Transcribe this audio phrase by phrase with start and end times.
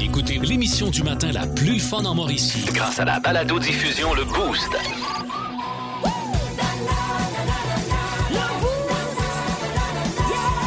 [0.00, 2.64] Écoutez l'émission du matin la plus fun en Mauricie.
[2.72, 4.70] Grâce à la balado-diffusion Le Boost.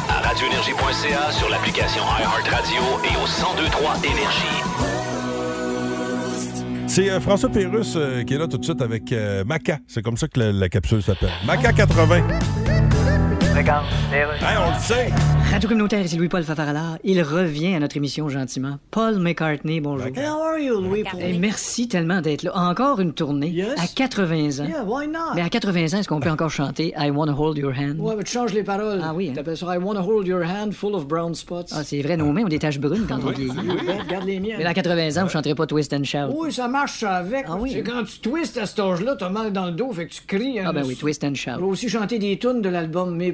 [0.10, 4.98] À radioénergie.ca, sur l'application iHeartRadio et au 1023 Énergie.
[6.88, 9.80] C'est euh, François Pérusse euh, qui est là tout de suite avec euh, Maca.
[9.88, 11.30] C'est comme ça que la, la capsule s'appelle.
[11.46, 12.24] Maca 80.
[13.58, 15.10] Hey, on le sait.
[15.52, 17.00] Radio communautaire, ici Louis-Paul Fafarala.
[17.04, 18.78] Il revient à notre émission gentiment.
[18.92, 20.10] Paul McCartney, bonjour.
[20.16, 21.04] How are you, Louis?
[21.20, 22.52] Et merci tellement d'être là.
[22.56, 23.50] Encore une tournée.
[23.50, 23.80] Yes.
[23.80, 24.68] À 80 ans.
[24.68, 25.34] Yeah, why not?
[25.36, 27.96] Mais à 80 ans, est-ce qu'on peut encore chanter I Wanna Hold Your Hand?
[28.00, 29.02] Ouais, mais tu changes les paroles.
[29.04, 29.34] Ah oui, hein?
[29.34, 31.72] T'appelles ça I wanna hold your hand full of brown spots.
[31.72, 33.52] Ah, c'est vrai, nos mains ont des taches brunes quand on vieillit.
[33.56, 34.58] Ben, regarde les miennes.
[34.60, 36.32] Mais dans 80 ans, vous chanterez pas Twist and Shout.
[36.38, 37.46] Oui, ça marche ça avec.
[37.50, 40.06] Ah oui, C'est quand tu twistes à cet âge-là, t'as mal dans le dos, fait
[40.06, 40.60] que tu cries.
[40.60, 40.66] hein.
[40.68, 41.60] Ah ben oui, Twist and Shout.
[41.64, 43.32] aussi chanter des tunes de l'album Mes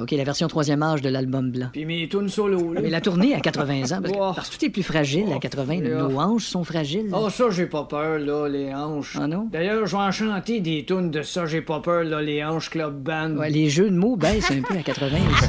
[0.00, 1.68] OK, la version troisième âge de l'album blanc.
[1.72, 2.80] Puis mes tunes solo, là.
[2.82, 4.32] Mais la tournée à 80 ans, parce que, Oh.
[4.34, 5.74] parce que tout est plus fragile à 80.
[5.74, 5.98] Yeah.
[6.02, 7.10] Nos hanches sont fragiles.
[7.12, 9.16] Ah, ça, j'ai pas peur, là, les hanches.
[9.20, 9.48] Ah non?
[9.52, 12.70] D'ailleurs, je vais en chanter des tunes de ça, j'ai pas peur, là, les hanches
[12.70, 13.32] Club Band.
[13.36, 15.16] Ouais, les jeux de mots baissent un peu à 80.
[15.32, 15.48] aussi.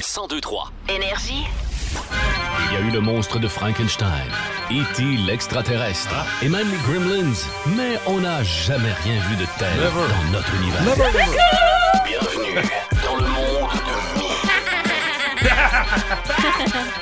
[0.00, 0.72] 1023.
[0.94, 1.44] Énergie.
[2.70, 4.08] Il y a eu le monstre de Frankenstein,
[4.70, 5.02] E.T.
[5.26, 7.32] l'extraterrestre et même les Gremlins.
[7.76, 11.74] Mais on n'a jamais rien vu de tel dans notre univers.
[12.50, 12.70] Bienvenue
[13.04, 14.28] dans le monde de Mi.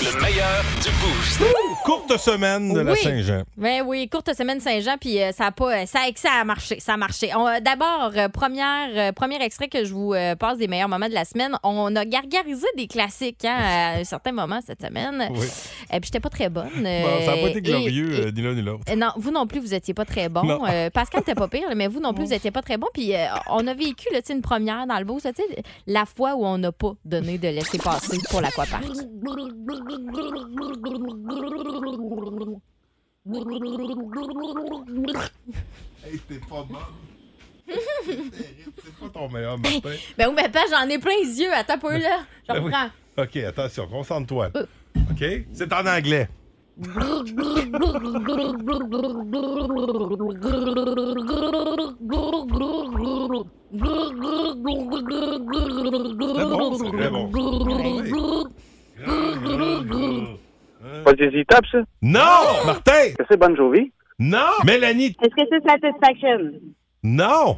[0.00, 1.42] Le meilleur du Boost.
[1.88, 2.94] Courte semaine de la.
[2.96, 3.44] Saint-Jean.
[3.56, 6.92] Ben oui, courte semaine Saint-Jean, puis euh, ça a pas, ça, ça a marché, ça
[6.92, 7.30] a marché.
[7.34, 11.24] Euh, D'abord, euh, première, premier extrait que je vous passe des meilleurs moments de la
[11.24, 11.56] semaine.
[11.62, 15.30] On a gargarisé des classiques hein, à un certain moment cette semaine.
[15.30, 15.46] Oui.
[15.90, 16.68] Et puis j'étais pas très bonne.
[16.74, 18.82] Bon, ça n'a pas été glorieux, et- ni l'un ni l'autre.
[18.94, 20.42] Non, vous non plus, vous étiez pas très bon.
[20.92, 22.88] Pascal n'était pas pire, mais vous non plus, vous étiez pas très bon.
[22.92, 23.14] Puis
[23.50, 25.32] on a vécu là, une première dans le beau, sais,
[25.86, 28.84] la fois où on n'a pas donné de laisser passer pour l'aquapark.
[36.04, 36.78] Hey, t'es pas bonne.
[37.68, 38.72] C'est terrible.
[38.82, 39.80] C'est pas ton meilleur matin.
[40.16, 41.52] Ben oui, mais pas, j'en ai plein les yeux.
[41.52, 42.20] Attends peu là.
[42.48, 42.72] Je Ben oui.
[43.22, 44.50] OK, attention, concentre-toi.
[45.10, 45.24] OK?
[45.52, 46.28] C'est en anglais.
[46.80, 46.92] C'est
[56.44, 57.30] bon, c'est très bon.
[61.04, 61.78] Pas des tape, ça?
[62.02, 62.64] Non!
[62.66, 62.92] Martin!
[62.92, 63.92] Est-ce que c'est Bon Jovi?
[64.18, 64.50] Non!
[64.64, 65.16] Mélanie!
[65.22, 66.38] Est-ce que c'est Satisfaction?
[67.02, 67.56] Non!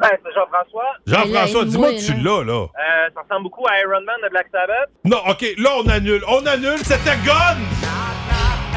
[0.00, 0.84] Ouais, c'est Jean-François?
[1.06, 2.62] Jean-François, Elle a dis-moi que tu l'as, là.
[2.62, 4.88] Euh, ça ressemble beaucoup à Iron Man de Black Sabbath.
[5.04, 6.22] Non, OK, là, on annule.
[6.28, 7.56] On annule, c'était gun!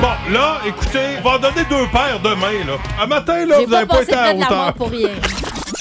[0.02, 2.78] Bon, là, écoutez, on va en donner deux paires demain, là.
[3.04, 4.74] Un matin, là, J'ai vous pas n'avez pas passé été à de la mort hauteur.
[4.74, 5.10] pour rien.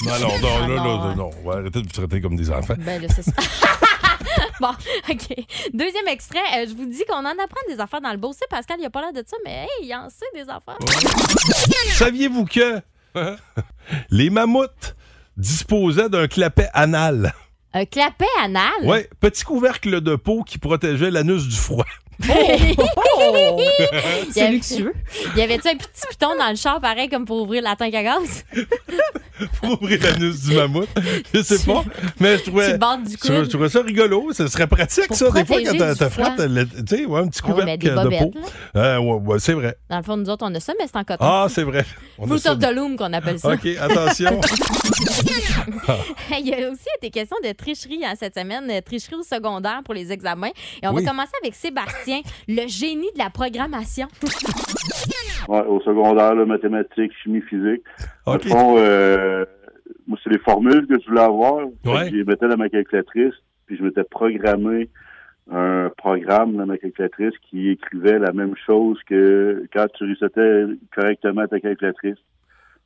[0.03, 1.15] Non, non, non, Ah, là, non, là, hein.
[1.15, 1.29] non.
[1.43, 2.73] On va arrêter de vous traiter comme des enfants.
[2.79, 3.31] Ben là, c'est ça.
[4.59, 4.71] bon,
[5.09, 5.45] OK.
[5.73, 6.39] Deuxième extrait.
[6.57, 8.33] euh, je vous dis qu'on en apprend des affaires dans le beau.
[8.37, 10.77] C'est Pascal, il a pas l'air de ça, mais hey, il en sait des affaires.
[11.93, 12.81] Saviez-vous que
[14.09, 14.95] les mammouths
[15.37, 17.33] disposaient d'un clapet anal?
[17.73, 18.71] Un clapet anal?
[18.83, 21.85] Oui, petit couvercle de peau qui protégeait l'anus du froid.
[22.23, 22.75] Il
[24.29, 24.93] y C'est avait- luxueux.
[25.35, 28.03] Y avait-tu un petit piton dans le char, pareil, comme pour ouvrir la tank à
[28.03, 28.43] gaz?
[29.59, 30.87] Pour ouvrir l'anus du mammouth.
[31.33, 31.83] Je sais pas,
[32.19, 34.31] mais je trouvais, du je trouvais- je trouvais ça rigolo.
[34.33, 36.29] Ce serait pratique, Pour ça, des fois, quand t'as froid.
[36.37, 36.43] tu
[36.87, 38.31] sais, ouais, un petit Ah ouais, couvercle des de peau.
[38.75, 39.75] Euh, ouais, ouais, c'est vrai.
[39.89, 41.25] Dans le fond, nous autres, on a ça, mais c'est en coton.
[41.25, 41.83] Ah, c'est vrai.
[42.19, 43.53] On Fruit of the loom, qu'on appelle ça.
[43.53, 44.39] OK, attention.
[46.39, 49.81] Il y a aussi été question de tricherie hein, cette semaine, euh, tricherie au secondaire
[49.83, 50.51] pour les examens.
[50.81, 51.03] Et on Oui.
[51.03, 54.07] va commencer avec Sébastien, le génie de la programmation.
[55.47, 57.81] Ouais, au secondaire, là, mathématiques, chimie, physique.
[58.27, 58.43] Dans OK.
[58.45, 59.43] le fond, euh,
[60.07, 61.65] moi, c'est les formules que je voulais avoir.
[61.83, 62.09] Ouais.
[62.11, 63.33] Je les mettais dans ma calculatrice,
[63.65, 64.87] puis je m'étais programmé
[65.51, 71.47] un programme dans ma calculatrice qui écrivait la même chose que quand tu resetais correctement
[71.47, 72.17] ta calculatrice.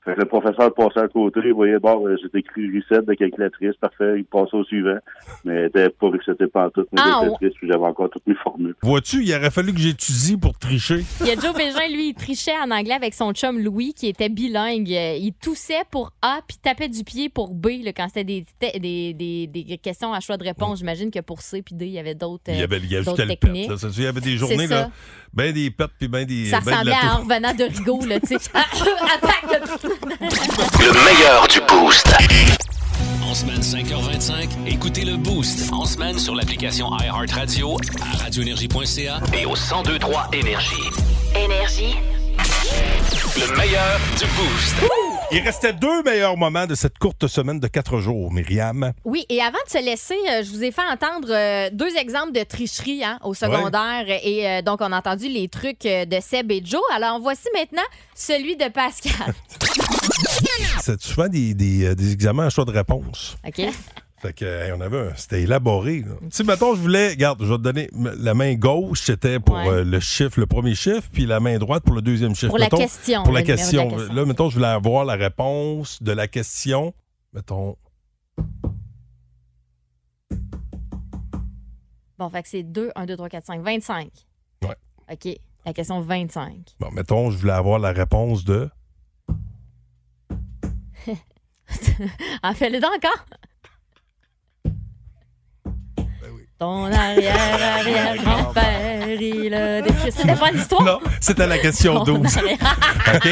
[0.06, 3.14] Fait que le professeur passait à côté, il voyait, bon, euh, j'ai écrit reset de
[3.16, 4.98] calculatrice, parfait, il passait au suivant.
[5.44, 8.76] Mais elle était pas resetée pantoute, ma Ah, calculatrice, puis j'avais encore toutes mes formules.
[8.84, 11.04] Vois-tu, il aurait fallu que j'étudie pour tricher.
[11.22, 14.08] Il y a Joe Bégin, lui, il trichait en anglais avec son chum Louis, qui
[14.08, 14.92] était bilingue.
[14.94, 18.46] Euh, Il toussait pour A, puis tapait du pied pour B, là, quand c'était des,
[18.80, 20.80] des, des, des questions à choix de réponse.
[20.80, 22.96] J'imagine que pour C puis D, il y avait d'autres Il y avait, il y
[22.96, 23.38] avait d'autres le pet.
[23.38, 23.70] techniques.
[23.70, 24.92] Là, Ça, il y avait des journées, là,
[25.34, 26.46] ben des pets puis ben des.
[26.46, 27.24] Ça ben de ressemblait la à un toux.
[27.24, 28.36] revenant de Rigaud, là, tu sais.
[28.56, 32.08] Attaque de Le meilleur du Boost.
[33.24, 35.72] En semaine 5h25, écoutez le Boost.
[35.72, 40.76] En semaine sur l'application iHeartRadio, à radioénergie.ca Et au 1023 Énergie.
[41.36, 41.96] Énergie.
[43.38, 45.15] Le meilleur du Boost.
[45.32, 48.94] Il restait deux meilleurs moments de cette courte semaine de quatre jours, Myriam.
[49.04, 52.32] Oui, et avant de se laisser, euh, je vous ai fait entendre euh, deux exemples
[52.32, 54.06] de tricherie hein, au secondaire.
[54.08, 56.82] Et euh, donc, on a entendu les trucs de Seb et Joe.
[56.94, 57.82] Alors, voici maintenant
[58.14, 59.34] celui de Pascal.
[60.82, 63.36] C'est souvent des, des, des examens à choix de réponse.
[63.46, 63.66] OK?
[64.26, 66.00] Fait que, hey, on avait un- C'était élaboré.
[66.02, 66.16] là.
[66.22, 67.10] Tu sais, mettons, je voulais.
[67.10, 67.90] Regarde, je vais te donner.
[67.94, 69.68] m- La main gauche, c'était pour Ouais.
[69.68, 72.48] euh, le chiffre, le premier chiffre, puis la main droite pour le deuxième chiffre.
[72.50, 73.90] Pour la Mettons, question, Pour la le numéro de la question.
[73.98, 74.14] question.
[74.16, 76.94] Là, mettons, je voulais avoir la réponse de la question.
[77.34, 77.76] Mettons.
[82.18, 84.10] Bon, fait que c'est 2, 1, 2, 3, 4, 5, 25.
[84.64, 84.76] Ouais.
[85.12, 85.38] OK.
[85.66, 86.76] La question 25.
[86.80, 88.70] Bon, mettons, je voulais avoir la réponse de?
[92.44, 93.26] En fais-le donc encore.
[96.58, 100.10] Ton arrière-arrière-grand-père, il a décrit.
[100.12, 100.84] C'était pas l'histoire?
[100.84, 102.38] Non, c'était la question Ton 12.
[102.38, 102.58] arrière-
[103.16, 103.28] OK?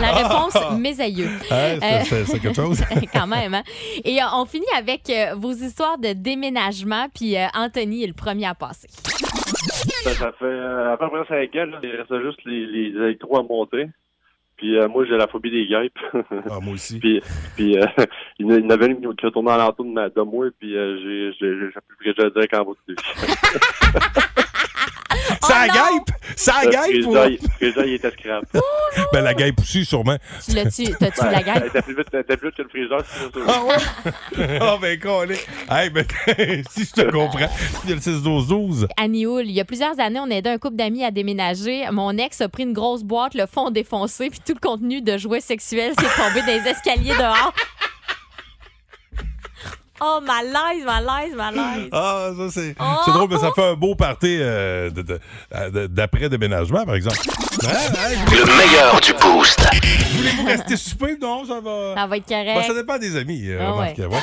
[0.00, 0.74] La réponse, Ah.
[0.78, 1.30] mes aïeux.
[1.50, 2.82] Hein, c'est- Euh, quelque chose.
[3.12, 3.62] Quand même, hein?
[4.04, 8.12] Et euh, on finit avec euh, vos histoires de déménagement, puis euh, Anthony est le
[8.12, 8.88] premier à passer.
[8.90, 10.60] Ça, ça fait
[10.92, 13.86] à peu près 5 ans, là, il restait juste les, les électros à monter.
[14.56, 15.98] Puis euh, moi, j'ai la phobie des guêpes.
[16.50, 16.98] Ah, moi aussi.
[17.00, 17.20] puis
[17.56, 17.84] puis euh,
[18.38, 20.76] il y en a- avait une qui retournait à l'entour de, ma- de moi, puis
[20.76, 22.94] euh, j'ai j'ai j'ai plus que je direct en bas de.
[25.42, 26.16] Ça Oh guêpe!
[26.36, 27.06] Ça guêpe!
[27.06, 28.44] ou- il- le frigidaire, il était scrap.
[29.12, 30.16] Ben, la guêpe aussi, sûrement.
[30.44, 31.66] Tu l'as-tu, t'as-tu la gueule?
[31.66, 33.40] était plus plus vite que le frigidaire, c'est.
[33.46, 34.56] Ah ouais?
[34.60, 35.22] Ah ben con,
[35.70, 36.04] Hey, ben,
[36.70, 37.48] si je te comprends,
[37.84, 38.86] il y a le 6-12-12.
[38.96, 41.84] Annie Hull, il y a plusieurs années, on a aidé un couple d'amis à déménager.
[41.92, 45.16] Mon ex a pris une grosse boîte, le fond défoncé, puis tout le contenu de
[45.18, 47.52] jouets sexuels s'est tombé des escaliers dehors.
[50.00, 51.88] Oh, malaise, malaise, malaise.
[51.92, 52.84] Ah, ça, c'est Oh!
[53.04, 54.90] c'est drôle, mais ça fait un beau party euh,
[55.88, 57.18] d'après-déménagement, par exemple.
[57.64, 59.60] Hein, hein, Le meilleur du boost.
[60.16, 61.16] Voulez-vous rester souper?
[61.20, 61.94] Non, ça va.
[61.94, 62.66] Ça va être correct.
[62.66, 63.94] ça dépend des amis, euh, Ah ouais.
[63.98, 64.18] ouais.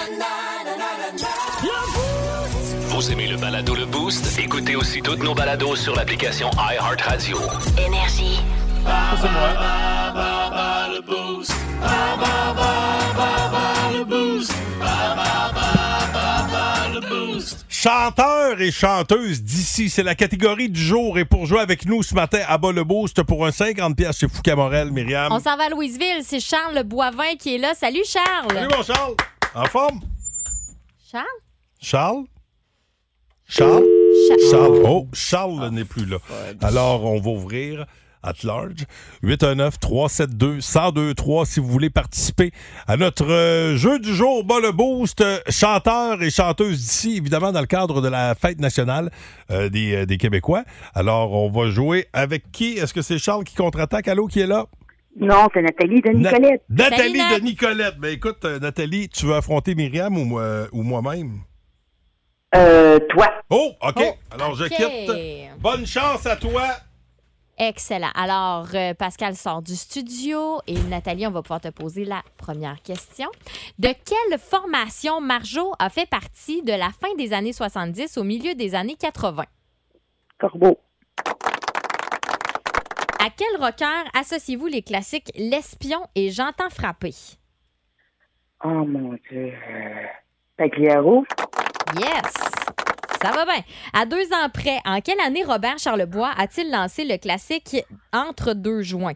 [2.87, 4.37] Vous aimez le balado Le Boost?
[4.37, 7.37] Écoutez aussi toutes nos balados sur l'application iHeartRadio.
[7.77, 8.41] Énergie.
[17.81, 21.17] Chanteurs et chanteuses d'ici, c'est la catégorie du jour.
[21.17, 22.83] Et pour jouer avec nous ce matin à bas le
[23.23, 25.31] pour un 50 pièces chez Fouca Morel, Myriam.
[25.31, 26.21] On s'en va à Louisville.
[26.21, 27.73] C'est Charles Boivin qui est là.
[27.73, 28.53] Salut, Charles.
[28.53, 29.15] Salut mon Charles.
[29.55, 29.99] En forme?
[31.11, 31.25] Charles?
[31.81, 32.25] Charles?
[33.47, 33.83] Charles?
[34.29, 34.81] Cha- Charles.
[34.85, 36.17] Oh, Charles n'est plus là.
[36.61, 37.87] Alors, on va ouvrir
[38.23, 38.85] at large.
[39.23, 42.51] 819-372-1023 si vous voulez participer
[42.87, 47.51] à notre euh, jeu du jour, bas le boost, euh, chanteurs et chanteuses d'ici, évidemment
[47.51, 49.11] dans le cadre de la fête nationale
[49.51, 50.63] euh, des, des Québécois.
[50.93, 52.73] Alors, on va jouer avec qui?
[52.77, 54.07] Est-ce que c'est Charles qui contre-attaque?
[54.07, 54.65] Allô, qui est là?
[55.19, 56.63] Non, c'est Nathalie de Na- Nicolette.
[56.69, 57.97] Nathalie Salut, de Nicolette.
[57.99, 61.39] Ben écoute, Nathalie, tu veux affronter Myriam ou, moi- ou moi-même?
[62.55, 63.29] Euh, toi.
[63.49, 63.95] Oh, OK.
[63.97, 65.59] Oh, Alors, je quitte.
[65.59, 66.63] Bonne chance à toi.
[67.63, 68.09] Excellent.
[68.15, 72.81] Alors, euh, Pascal sort du studio et Nathalie, on va pouvoir te poser la première
[72.81, 73.27] question.
[73.77, 78.55] De quelle formation Marjo a fait partie de la fin des années 70 au milieu
[78.55, 79.43] des années 80?
[80.39, 80.79] Corbeau.
[83.23, 87.13] À quel rocker associez-vous les classiques L'Espion et J'entends frapper?
[88.63, 89.53] Oh mon Dieu.
[89.53, 90.07] Euh,
[90.57, 91.25] Pagliaro?
[91.99, 92.33] Yes!
[93.21, 93.61] Ça va bien.
[93.93, 97.77] À deux ans près, en quelle année Robert Charlebois a-t-il lancé le classique
[98.11, 99.13] Entre deux joints?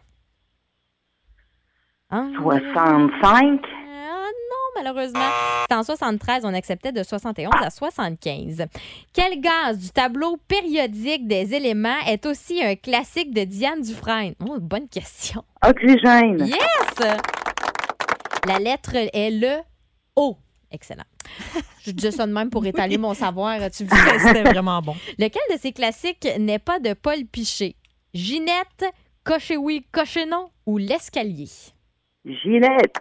[2.10, 2.30] Hein?
[2.40, 3.60] 65.
[3.92, 5.28] Ah non, malheureusement.
[5.68, 8.66] C'est en 73, on acceptait de 71 à 75.
[9.12, 14.34] Quel gaz du tableau périodique des éléments est aussi un classique de Diane Dufresne?
[14.48, 15.42] Oh, bonne question.
[15.66, 16.46] Oxygène.
[16.46, 17.16] Yes!
[18.46, 19.56] La lettre est le
[20.14, 20.36] O.
[20.70, 21.04] Excellent.
[21.84, 23.58] Je disais ça de même pour étaler mon savoir.
[23.70, 23.98] Tu vois.
[24.18, 24.96] C'était vraiment bon.
[25.18, 27.76] Lequel de ces classiques n'est pas de Paul Piché?
[28.14, 28.84] Ginette,
[29.24, 31.48] Cocher oui, Cocher non ou L'escalier?
[32.24, 32.94] Gillette.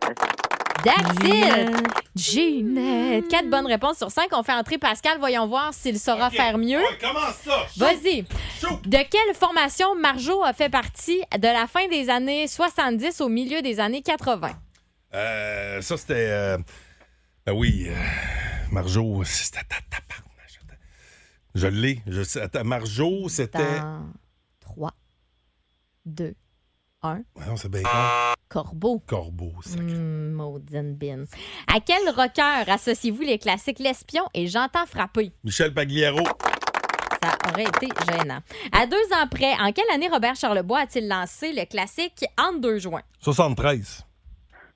[0.83, 1.87] That's it!
[2.15, 3.27] Ginette.
[3.27, 4.27] Quatre bonnes réponses sur cinq.
[4.33, 5.17] On fait entrer Pascal.
[5.19, 6.77] Voyons voir s'il saura faire mieux.
[6.79, 7.65] Ouais, commence ça.
[7.77, 8.21] Vas-y.
[8.85, 13.61] De quelle formation Marjo a fait partie de la fin des années 70 au milieu
[13.63, 14.51] des années 80?
[15.15, 16.13] Euh, ça, c'était.
[16.29, 16.57] euh,
[17.45, 17.93] ben oui, euh,
[18.71, 19.59] Marjo, c'était.
[21.53, 22.01] Je l'ai.
[22.07, 22.39] Je.
[22.39, 23.79] Attends, Marjo, c'était.
[23.79, 24.11] Dans
[24.61, 24.93] 3,
[26.05, 26.35] 2,
[27.03, 27.13] 1.
[27.15, 27.89] Ouais, non, c'est bien con.
[28.49, 28.99] Corbeau.
[29.05, 29.77] Corbeau, ça.
[29.77, 31.25] Hum, maudine bin.
[31.67, 35.31] À quel rocker associez-vous les classiques L'Espion et J'entends frapper?
[35.43, 36.23] Michel Pagliaro.
[37.23, 38.39] Ça aurait été gênant.
[38.71, 42.79] À deux ans près, en quelle année Robert Charlebois a-t-il lancé le classique Entre deux
[42.79, 43.03] joints?
[43.19, 44.05] 73.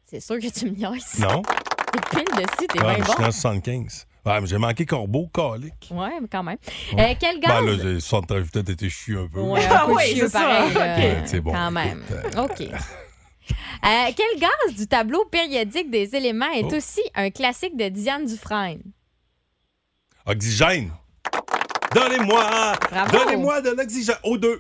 [0.06, 1.20] C'est sûr que tu me niaises.
[1.20, 1.42] Non?
[1.92, 3.24] T'es pile dessus, t'es Ah, bien je suis bon.
[3.28, 4.06] en 75.
[4.26, 5.90] Ouais, mais j'ai manqué Corbeau, calique.
[5.92, 6.58] Ouais, mais quand même.
[6.98, 7.64] Euh, quel gaz?
[7.64, 9.40] Ben là, j'ai 73, j'ai peut-être été chieux un peu.
[9.40, 10.68] Ouais, Ah un peu oui, chieux, pareil.
[10.68, 10.74] Ok.
[10.76, 10.96] là.
[10.98, 12.04] Ouais, c'est bon, Quand même.
[12.10, 12.62] écoute, euh, OK.
[12.62, 16.76] Euh, quel gaz du tableau périodique des éléments est Oh.
[16.76, 18.82] aussi un classique de Diane Dufresne?
[20.26, 20.92] Oxygène.
[21.96, 22.74] Donnez-moi,
[23.12, 24.18] donnez-moi de l'oxygène.
[24.24, 24.60] O2.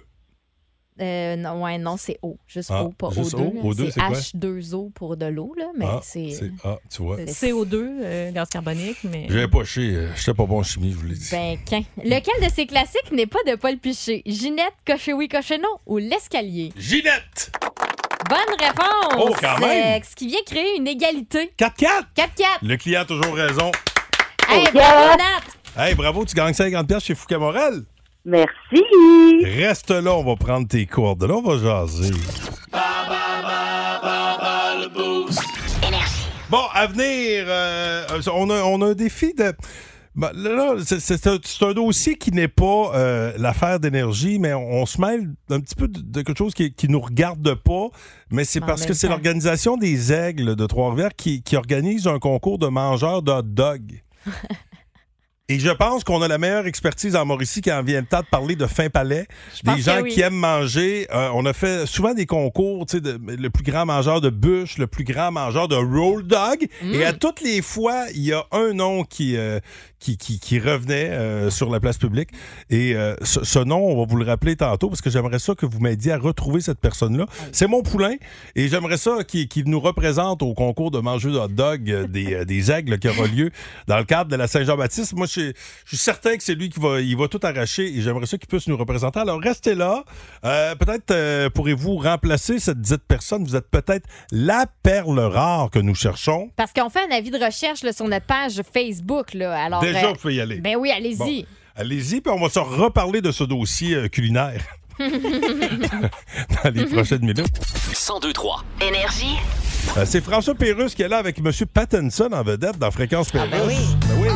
[1.01, 2.37] Euh, non, ouais, non, c'est O.
[2.47, 3.61] Juste Ah, O, pas juste O2.
[3.63, 3.71] O?
[3.73, 4.09] O2, c'est quoi?
[4.17, 6.29] H2O pour de l'eau, là, mais ah, c'est...
[6.63, 7.17] Ah, tu vois.
[7.25, 9.25] c'est- CO2, euh, gaz carbonique, mais.
[9.29, 9.93] J'avais pas chier.
[9.95, 11.29] euh, J'étais pas bon en chimie, je vous l'ai dit.
[11.31, 11.83] Ben, qu'un.
[12.03, 14.23] Lequel de ces classiques n'est pas de Paul Piché?
[14.25, 16.73] Ginette, Cocher-oui, Cocher-non ou L'escalier?
[16.77, 17.51] Ginette!
[18.29, 19.15] Bonne réponse!
[19.17, 20.01] Oh, quand même!
[20.01, 21.51] Euh, ce qui vient créer une égalité.
[21.57, 21.87] 4-4!
[22.15, 22.27] 4-4.
[22.61, 23.71] Le client a toujours raison.
[24.49, 25.81] Hey, bravo, Nat!
[25.81, 27.83] Hey, bravo, tu gagnes 50$ piastres chez Fouquet Morel.
[28.25, 28.83] Merci.
[29.43, 32.11] Reste là, on va prendre tes coordonnées, on va jaser.
[36.49, 39.53] Bon, à venir, euh, on, a, on a un défi de.
[40.15, 44.39] Ben, là, là, c'est- c'est un, c'est un dossier qui n'est pas euh, l'affaire d'énergie,
[44.39, 46.99] mais on, on se mêle un petit peu de, de quelque chose qui, qui nous
[46.99, 47.89] regarde pas.
[48.31, 52.17] Mais c'est En parce que c'est l'organisation des Aigles de Trois-Rivières qui, qui organise un
[52.17, 54.01] concours de mangeurs de hot dog.
[55.51, 58.27] Et je pense qu'on a la meilleure expertise en Mauricie quand vient le temps de
[58.27, 59.25] parler de fin palais.
[59.63, 60.11] Des gens oui.
[60.11, 61.07] qui aiment manger.
[61.11, 64.29] Euh, on a fait souvent des concours, tu sais, de- le plus grand mangeur de
[64.29, 66.67] bûche, le plus grand mangeur de roll dog.
[66.83, 66.93] Mm.
[66.93, 69.59] Et à toutes les fois, il y a un nom qui, euh,
[69.99, 72.29] qui, qui, qui revenait euh, sur la place publique.
[72.69, 75.55] Et euh, ce, ce nom, on va vous le rappeler tantôt parce que j'aimerais ça
[75.55, 77.25] que vous m'aidiez à retrouver cette personne-là.
[77.51, 78.15] C'est mon poulain.
[78.55, 82.45] Et j'aimerais ça qu'il nous représente au concours de manger de hot dog euh, des,
[82.45, 83.51] des aigles qui aura lieu
[83.87, 85.13] dans le cadre de la Saint-Jean-Baptiste.
[85.13, 85.53] Moi, je suis-
[85.85, 88.37] je suis certain que c'est lui qui va, il va tout arracher et j'aimerais ça
[88.37, 89.19] qu'il puisse nous représenter.
[89.19, 90.03] Alors, restez là.
[90.45, 93.43] Euh, peut-être pourrez-vous remplacer cette dite personne?
[93.43, 96.49] Vous êtes peut-être la perle rare que nous cherchons.
[96.55, 99.33] Parce qu'on fait un avis de recherche là, sur notre page Facebook.
[99.33, 99.63] Là.
[99.65, 100.59] Alors, Déjà, vous pouvez y aller.
[100.59, 101.17] Ben oui, allez-y.
[101.17, 101.47] Bon.
[101.75, 104.61] Allez-y, puis on va se reparler de ce dossier euh, culinaire
[104.99, 107.59] dans les prochaines minutes.
[108.09, 108.63] 1023.
[108.81, 109.37] Énergie.
[109.97, 111.51] Euh, c'est François Pérusse qui est là avec M.
[111.73, 113.49] Pattinson en vedette dans Fréquence Pérusse.
[113.49, 113.75] ben oui.
[114.09, 114.27] Ben oui.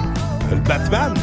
[0.51, 1.13] Le Batman.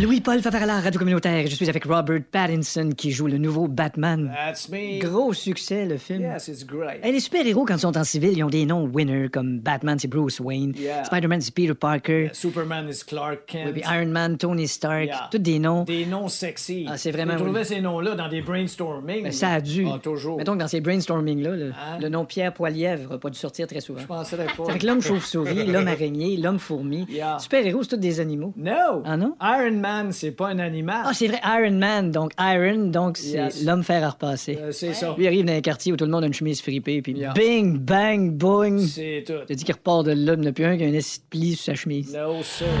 [0.00, 1.46] Louis-Paul Favarala, Radio Communautaire.
[1.46, 4.32] Je suis avec Robert Pattinson qui joue le nouveau Batman.
[4.34, 4.98] That's me.
[4.98, 6.22] Gros succès, le film.
[6.22, 7.04] Yes, it's great.
[7.04, 9.98] Hey, les super-héros, quand ils sont en civil, ils ont des noms winners, comme Batman,
[9.98, 10.72] c'est Bruce Wayne.
[10.78, 11.04] Yeah.
[11.04, 12.30] Spider-Man, c'est Peter Parker.
[12.32, 13.72] Superman is Clark Oui, Kent.
[13.72, 15.04] puis Iron Man, Tony Stark.
[15.06, 15.28] Yeah.
[15.30, 15.84] Tous des noms.
[15.84, 16.86] Des noms sexy.
[16.88, 17.66] Ah, c'est vraiment trouvé oui.
[17.66, 19.24] ces noms-là dans des brainstorming.
[19.24, 19.86] Ben, ça a dû.
[19.86, 20.38] Ah, toujours.
[20.38, 21.98] Mettons que dans ces brainstorming-là, le, Hein?
[22.00, 24.00] le nom Pierre Poilièvre n'a pas dû sortir très souvent.
[24.00, 24.52] Je penserais pas.
[24.64, 27.06] C'est avec l'homme chauve-souris, l'homme araignée, l'homme fourmi.
[27.10, 27.38] Yeah.
[27.38, 28.54] Super-héros, c'est tous des animaux.
[28.56, 29.02] No!
[29.04, 29.34] Ah non?
[29.42, 31.02] Iron Man, c'est pas un animal.
[31.06, 32.10] Ah, c'est vrai, Iron Man.
[32.10, 33.64] Donc, Iron, donc, c'est Yes.
[33.64, 34.58] l'homme fer à repasser.
[34.60, 35.14] Euh, c'est ça.
[35.16, 37.32] Lui arrive dans un quartier où tout le monde a une chemise fripée, puis Yeah.
[37.34, 38.78] bing, bang, boing.
[38.86, 39.32] C'est tout.
[39.46, 40.92] T'as dit qu'il repart de là, il n'y en a plus un qui a un
[40.92, 42.12] esti de pli sur sa chemise.
[42.14, 42.66] No, sir.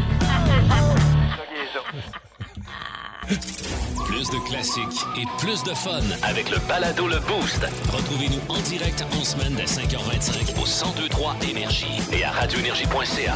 [4.06, 7.64] Plus de classiques et plus de fun avec le balado Le Boost.
[7.92, 13.34] Retrouvez-nous en direct en semaine dès 5h25 au 1023 Énergie et à radioénergie.ca.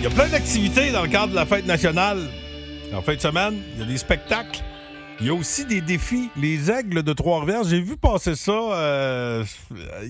[0.00, 2.26] Il y a plein d'activités dans le cadre de la fête nationale.
[2.94, 4.62] En fin de semaine, il y a des spectacles.
[5.20, 6.30] Il y a aussi des défis.
[6.36, 8.52] Les aigles de Trois-Rivières, j'ai vu passer ça.
[8.52, 9.44] euh,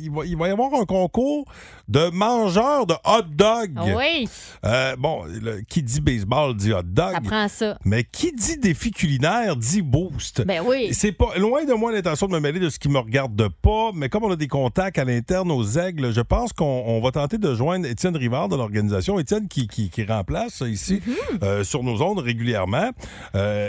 [0.01, 1.47] il, va, il va y avoir un concours
[1.89, 3.73] de mangeurs de hot dog.
[3.77, 4.29] Ah Oui,
[4.65, 7.13] Euh, bon, le- qui dit baseball dit hot dog.
[7.15, 7.77] ça prend ça.
[7.85, 10.45] Mais qui dit défi culinaire dit boost.
[10.47, 10.91] Ben oui.
[10.93, 13.91] C'est pas loin de moi l'intention de me mêler de ce qui me regarde pas,
[13.93, 17.11] mais comme on a des contacts à l'interne aux aigles, je pense qu'on on va
[17.11, 19.19] tenter de joindre Étienne Rivard de l'organisation.
[19.19, 21.43] Étienne qui, qui, qui remplace ici Mm-hmm.
[21.45, 22.91] euh, sur nos ondes régulièrement.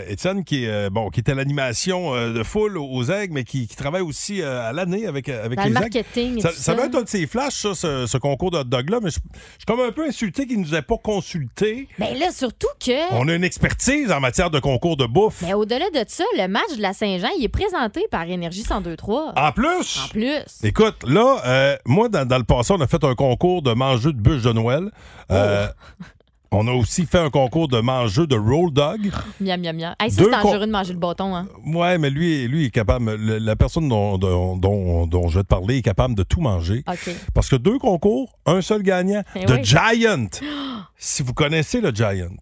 [0.08, 3.66] Étienne qui est bon, qui était à l'animation euh, de foule aux aigles, mais qui,
[3.66, 6.54] qui travaille aussi euh, à l'année avec, avec Dans les le marketing et Ça, tout
[6.56, 6.74] ça ça.
[6.74, 9.16] va être un de ses flashs, ça, ce, ce concours de hot dog-là, mais je,
[9.16, 11.88] je suis comme un peu insulté qu'il nous ait pas consulté.
[11.98, 13.14] Ben là, surtout que.
[13.14, 15.42] On a une expertise en matière de concours de bouffe.
[15.42, 19.32] Mais au-delà de ça, le match de la Saint-Jean, il est présenté par Énergie 1023.
[19.36, 20.38] En plus, En plus.
[20.62, 24.12] écoute, là, euh, moi, dans, dans le passé, on a fait un concours de mangeux
[24.12, 24.90] de bûche de Noël.
[25.30, 25.66] Euh,
[26.00, 26.04] Oh.
[26.54, 29.10] On a aussi fait un concours de mangeux de roll dog.
[29.40, 29.94] Miam, miam, miam.
[29.98, 31.48] Hey, ça, c'est dangereux de manger le bâton, hein.
[31.66, 33.14] Ouais, mais lui, lui est capable.
[33.14, 36.40] le- la personne dont, dont, dont- dont je vais te parler est capable de tout
[36.42, 36.84] manger.
[36.86, 37.10] OK.
[37.34, 39.22] Parce que deux concours, un seul gagnant.
[39.34, 39.64] Eh The oui.
[39.64, 40.26] Giant.
[40.98, 42.36] si vous connaissez le Giant,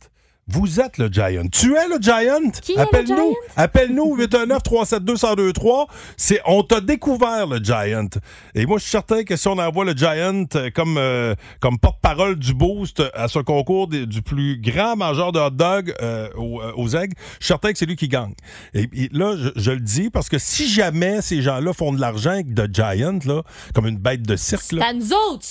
[0.50, 1.44] Vous êtes le Giant.
[1.52, 2.40] Tu es le Giant?
[2.74, 3.06] Le Appelle-nous.
[3.16, 3.34] Giant?
[3.56, 5.86] Appelle-nous 819-372-1023.
[6.16, 8.08] C'est On t'a découvert le Giant.
[8.54, 11.78] Et moi, je suis certain que si on envoie le Giant euh, comme, euh, comme
[11.78, 16.28] porte-parole du Boost à ce concours des- du plus grand mangeur de hot dog euh,
[16.36, 18.32] aux, euh, aux aigles, je suis certain que c'est lui qui gagne.
[18.74, 22.00] Et, et là, je, je le dis parce que si jamais ces gens-là font de
[22.00, 23.42] l'argent avec The Giant, là,
[23.74, 24.86] comme une bête de cirque, là,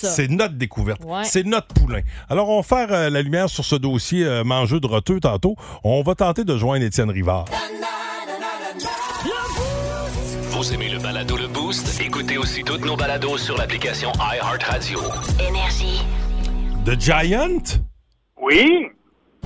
[0.09, 1.01] C'est notre découverte.
[1.05, 1.23] Ouais.
[1.23, 2.01] C'est notre poulain.
[2.29, 5.55] Alors, on va faire euh, la lumière sur ce dossier mangeux de roteux tantôt.
[5.83, 7.45] On va tenter de joindre Étienne Rivard.
[10.51, 12.01] Vous aimez le balado Le Boost?
[12.01, 14.99] Écoutez aussi toutes nos balados sur l'application iHeartRadio.
[15.39, 16.01] Énergie.
[16.85, 17.79] The Giant?
[18.41, 18.87] Oui.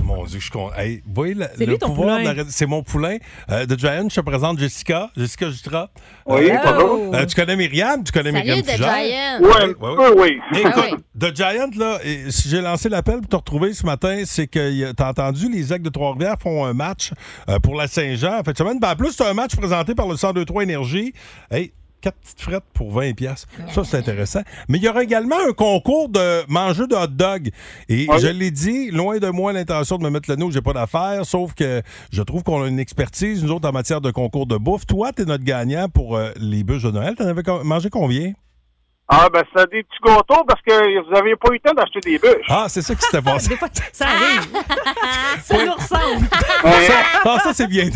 [0.02, 0.74] Mon Dieu, je suis content.
[0.76, 2.32] Hey, voyez le, C'est le lui, ton pouvoir poulain.
[2.34, 3.16] de la- C'est mon poulain.
[3.50, 5.10] Euh, The Giant, je te présente Jessica.
[5.16, 5.90] Jessica Jutra.
[6.26, 7.14] Oui, Euh, bonjour.
[7.14, 8.04] euh, tu connais Myriam?
[8.04, 9.38] Tu connais Salut, Myriam The Fugère?
[9.40, 9.40] Giant.
[9.40, 10.60] Ouais, Ouais, oui, oui.
[10.60, 11.04] Écoute, Ah oui.
[11.18, 14.92] The Giant, là, et si j'ai lancé l'appel pour te retrouver ce matin, c'est que
[14.92, 17.12] t'as entendu, les Aigles de Trois-Rivières font un match
[17.48, 18.40] euh, pour la Saint-Jean.
[18.40, 21.14] En fait, semaine, ben, en plus, c'est un match présenté par le 1023 Énergie.
[21.50, 21.72] Hey,
[22.04, 23.46] quatre petites frettes pour 20 pièces.
[23.70, 24.42] Ça, c'est intéressant.
[24.68, 27.48] Mais il y aura également un concours de manger de hot dog.
[27.88, 28.18] Et Oui.
[28.20, 30.74] je l'ai dit, loin de moi l'intention de me mettre le nez où j'ai pas
[30.74, 31.80] d'affaires, sauf que
[32.12, 34.84] je trouve qu'on a une expertise, nous autres, en matière de concours de bouffe.
[34.86, 37.14] Toi, t'es notre gagnant pour euh, les bûches de Noël.
[37.14, 38.32] T'en avais mangé combien?
[39.08, 42.00] Ah, ben, c'est des petits gâteaux parce que vous n'aviez pas eu le temps d'acheter
[42.00, 42.46] des bûches.
[42.48, 43.48] Ah, c'est ça qui s'était passé.
[43.50, 44.48] Des fois, ça arrive.
[45.42, 46.26] ça nous ressemble.
[47.24, 47.90] Ah, ça, c'est bien.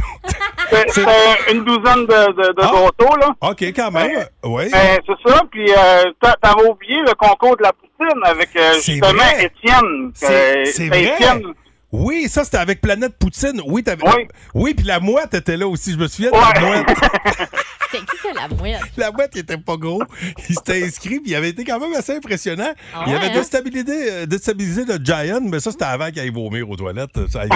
[0.88, 2.72] C'est une douzaine de, de, de Ah.
[2.72, 3.34] gâteaux, là.
[3.40, 4.24] OK, quand même.
[4.44, 4.68] Oui.
[4.70, 5.42] Ben, c'est ça.
[5.50, 9.44] Puis, euh, t'a- t'avais oublié le concours de la poutine avec euh, justement vrai.
[9.44, 10.10] Étienne.
[10.14, 10.26] C'est
[10.58, 11.04] Euh, c'est vrai.
[11.04, 11.42] Étienne.
[11.90, 13.62] Oui, ça, c'était avec Planète Poutine.
[13.66, 14.28] Oui, t'avais- Oui.
[14.54, 15.92] oui puis la mouette était là aussi.
[15.92, 16.78] Je me souviens de la Ouais.
[16.84, 16.86] mouette.
[17.90, 18.82] C'est qui, c'est la mouette?
[18.98, 20.02] La mouette, il était pas gros.
[20.50, 22.72] Il s'était inscrit, puis il avait été quand même assez impressionnant.
[22.94, 23.38] Ah il ouais, avait hein?
[23.38, 27.18] déstabilisé, euh, déstabilisé le Giant, mais ça, c'était avant qu'il aille vomir aux toilettes.
[27.30, 27.50] Ça, il-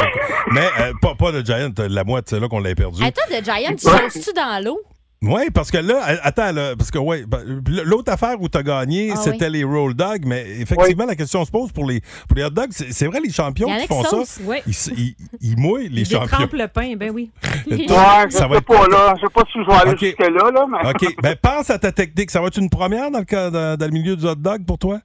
[0.55, 3.05] mais euh, pas, pas le Giant, la mouette, c'est là qu'on l'a perdu.
[3.05, 4.81] Hey, toi, The Giant, tu sauces-tu dans l'eau?
[5.23, 7.39] Oui, parce que là, attends, là, parce que ouais, ben,
[7.85, 11.45] l'autre affaire où tu as gagné, Ah c'était les roll dogs, mais effectivement, la question
[11.45, 12.73] se pose pour les, pour les hot dogs.
[12.73, 14.59] C'est vrai, les champions qui font ça, oui.
[14.67, 16.39] ils, ils- ils mouillent les champions.
[16.39, 17.31] détrempe le pain, ben oui.
[17.71, 17.79] Ouais,
[18.27, 19.15] je ça va sais être- pas, là.
[19.17, 20.67] Je sais pas si je vais aller jusque-là, là.
[20.69, 20.91] Mais...
[20.91, 22.31] OK, ben pense à ta technique.
[22.33, 24.67] Ça va être une première dans le, cas- dans, dans le milieu du hot dog
[24.67, 24.99] pour toi?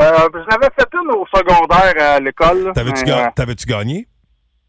[0.00, 2.72] Euh, je l'avais fait une au secondaire à l'école.
[2.74, 4.08] T'avais-tu euh, t'avais-tu gagné?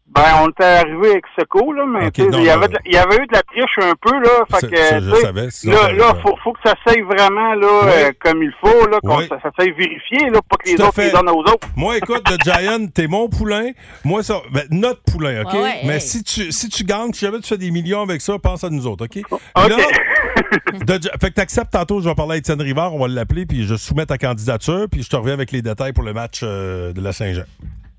[0.08, 2.80] Ben, on était arrivé avec Seco, là, mais non, il, y avait là- de la-
[2.86, 4.44] il y avait eu de la triche un peu, là.
[4.50, 7.66] Fait que, ça, je savais, sinon là, là, faut, faut que ça s'aille vraiment, là,
[7.82, 7.90] Oui.
[7.92, 9.26] euh, comme il faut, là, qu'on Oui.
[9.28, 11.06] ça, ça s'aille vérifier, là, pas que les autres fait.
[11.06, 11.68] les donnent aux autres.
[11.76, 13.72] Moi, écoute, le Giant, t'es mon poulain.
[14.04, 15.52] Moi, ça, ben, notre poulain, OK?
[15.52, 16.00] Ouais, ouais, Mais hey.
[16.00, 18.70] si tu, si tu gagnes, si jamais tu fais des millions avec ça, pense à
[18.70, 19.18] nous autres, OK?
[19.30, 19.42] OK.
[20.88, 23.44] Là, de- fait que t'acceptes tantôt, je vais parler à Étienne Rivard, on va l'appeler,
[23.44, 26.40] puis je soumets ta candidature, puis je te reviens avec les détails pour le match
[26.42, 27.42] euh, de la Saint-Jean.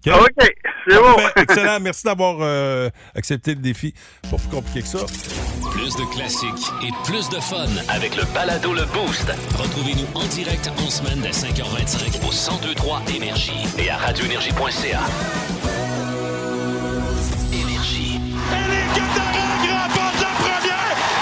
[0.08, 0.13] OK?
[0.13, 0.50] OK,
[0.88, 1.15] c'est bon.
[1.15, 1.80] Parfait, excellent.
[1.80, 3.93] Merci d'avoir euh, accepté le défi.
[4.23, 5.06] C'est pas plus compliqué que ça.
[5.71, 9.32] Plus de classiques et plus de fun avec le balado Le Boost.
[9.58, 15.02] Retrouvez-nous en direct en semaine dès 5h25 au 1023 Énergie et à radioénergie.ca.
[17.54, 18.19] Énergie.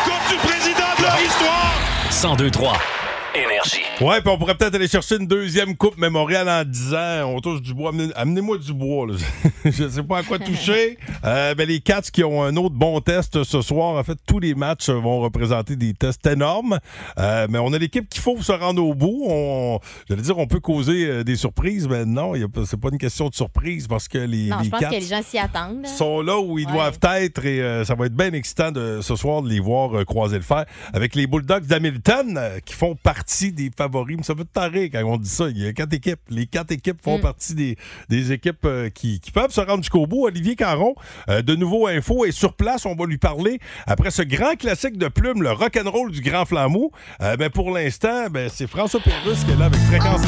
[0.06, 1.74] Coupe du président de leur histoire!
[2.12, 3.05] 1023
[3.36, 3.82] Énergie.
[4.02, 7.34] Ouais, puis on pourrait peut-être aller chercher une deuxième Coupe mémoriale en 10 ans.
[7.36, 7.90] On touche du bois.
[7.92, 9.08] Amenez- Amenez-moi du bois.
[9.08, 9.14] Là.
[9.66, 10.98] Je sais pas à quoi toucher.
[11.26, 13.96] Euh, ben, les Cats qui ont un autre bon test ce soir.
[13.96, 16.78] En fait, tous les matchs vont représenter des tests énormes.
[17.18, 19.24] Euh, mais on a l'équipe qu'il faut pour se rendre au bout.
[19.28, 22.34] On, J'allais dire, on peut causer euh, des surprises, mais non,
[22.66, 24.94] c'est pas une question de surprise parce que les, Non, les je pense Cats que
[24.96, 25.88] les gens s'y attendent.
[25.88, 26.74] sont là où ils Ouais.
[26.74, 29.98] doivent être et euh, ça va être bien excitant de, ce soir de les voir
[29.98, 34.18] euh, croiser le fer avec les Bulldogs d'Hamilton euh, qui font partie des favoris.
[34.18, 35.50] Mais ça veut te tarrer quand on dit ça.
[35.50, 36.20] Il y a quatre équipes.
[36.30, 37.22] Les quatre équipes font Mm.
[37.22, 37.78] partie des,
[38.10, 40.26] des équipes euh, qui, qui peuvent se rendre jusqu'au bout.
[40.26, 40.96] Olivier Caron,
[41.30, 44.98] euh, de nouveau info et sur place, on va lui parler après ce grand classique
[44.98, 46.92] de plume, le rock'n'roll du Grand Flambeau.
[47.22, 50.22] Euh, ben, pour l'instant, ben, c'est François Pérusse qui est là avec Fréquence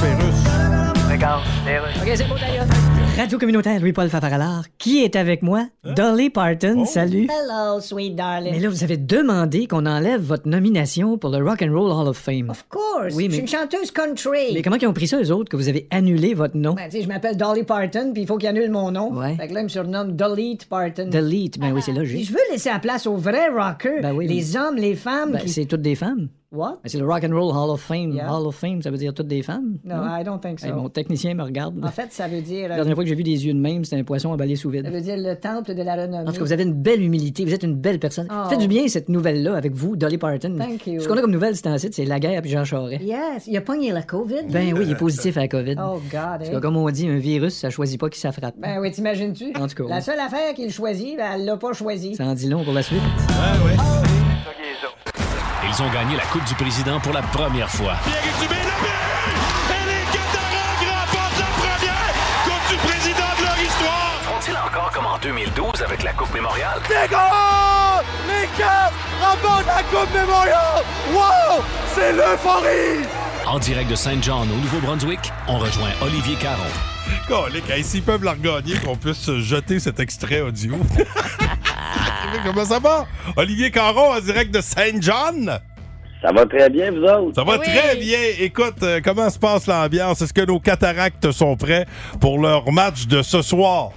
[1.20, 1.98] Pérusse.
[2.04, 2.68] OK, c'est bon, d'ailleurs.
[3.18, 4.66] Radio communautaire Louis-Paul Fafaralard.
[4.78, 5.66] Qui est avec moi?
[5.96, 7.28] Dolly Parton, salut.
[7.28, 8.54] Hello, sweet darling.
[8.54, 12.08] Mais là, vous avez demandé qu'on enlève votre nomination pour le Rock and Roll Hall
[12.08, 12.52] of Fame.
[12.52, 13.16] Of course.
[13.16, 14.54] Oui, Je mais- suis une chanteuse country.
[14.54, 16.74] Mais comment ils ont pris ça, eux autres, que vous avez annulé votre nom?
[16.76, 19.12] Ben, tu sais, je m'appelle Dolly Parton, puis il faut qu'ils annulent mon nom.
[19.18, 19.36] Ouais.
[19.38, 21.10] Fait que là, ils me surnomment Delete Parton.
[21.10, 22.28] Delete, ben oui, c'est logique.
[22.28, 24.04] je veux laisser la place aux vrais rockers.
[24.04, 25.32] Ben oui, les hommes, les femmes.
[25.32, 25.50] Ben, qui...
[25.50, 26.28] c'est toutes des femmes.
[26.58, 26.80] What?
[26.84, 28.12] Ben, C'est le Rock and Roll Hall of Fame.
[28.14, 28.34] Yeah.
[28.34, 29.78] Hall of Fame, ça veut dire toutes des femmes?
[29.84, 30.66] No, I don't think so.
[30.66, 31.80] Hey, mon technicien me regarde.
[31.84, 32.68] En fait, ça veut dire.
[32.70, 34.56] La euh, dernière fois que j'ai vu des yeux de même, c'était un poisson emballé
[34.56, 34.86] sous vide.
[34.86, 36.28] ça veut dire le temple de la renommée.
[36.28, 38.28] En tout cas, vous avez une belle humilité, vous êtes une belle personne.
[38.32, 38.44] Oh.
[38.46, 40.56] Ça fait du bien, cette nouvelle-là, avec vous, Dolly Parton.
[40.58, 41.00] Thank you.
[41.00, 43.04] Ce qu'on a comme nouvelle, c'est un site, c'est la guerre puis Jean Charest.
[43.04, 44.48] Yes, il a pogné la COVID.
[44.50, 45.76] Ben oui, il est positif à la COVID.
[45.80, 46.52] Oh, God, Parce eh?
[46.54, 48.56] que, comme on dit, un virus, ça choisit pas qui ça frappe.
[48.58, 49.54] Ben oui, t'imagines-tu?
[49.60, 50.02] En tout cas, La oui.
[50.02, 52.16] seule affaire qu'il choisit, ben, elle l'a pas choisi.
[52.16, 53.02] Ça en dit long pour la suite.
[55.70, 57.96] Ils ont gagné la Coupe du Président pour la première fois.
[58.06, 58.88] Pierre Dubé, le but!
[59.70, 62.14] Et les Cataractes remportent la première
[62.46, 64.22] Coupe du Président de leur histoire!
[64.24, 66.80] Font-ils encore comme en 2012 avec la Coupe Mémoriale?
[66.90, 70.84] Les Caps remportent la Coupe Mémorial!
[71.14, 71.64] Wow!
[71.94, 73.06] C'est l'euphorie!
[73.46, 76.64] En direct de Saint John au Nouveau-Brunswick, on rejoint Olivier Caron.
[77.28, 80.76] Colique, hey, s'ils peuvent la regagner, qu'on puisse se jeter cet extrait audio.
[82.46, 83.06] Comment ça va?
[83.36, 85.60] Olivier Caron en direct de Saint John.
[86.22, 87.36] Ça va très bien, vous autres?
[87.36, 88.18] Ça va très bien.
[88.40, 90.22] Écoute, euh, comment se passe l'ambiance?
[90.22, 91.86] Est-ce que nos cataractes sont prêts
[92.20, 93.92] pour leur match de ce soir?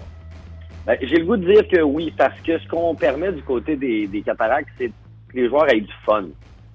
[0.87, 3.77] Ben, J'ai le goût de dire que oui, parce que ce qu'on permet du côté
[3.77, 4.93] des, des cataractes, c'est que
[5.37, 6.25] les joueurs aient du fun.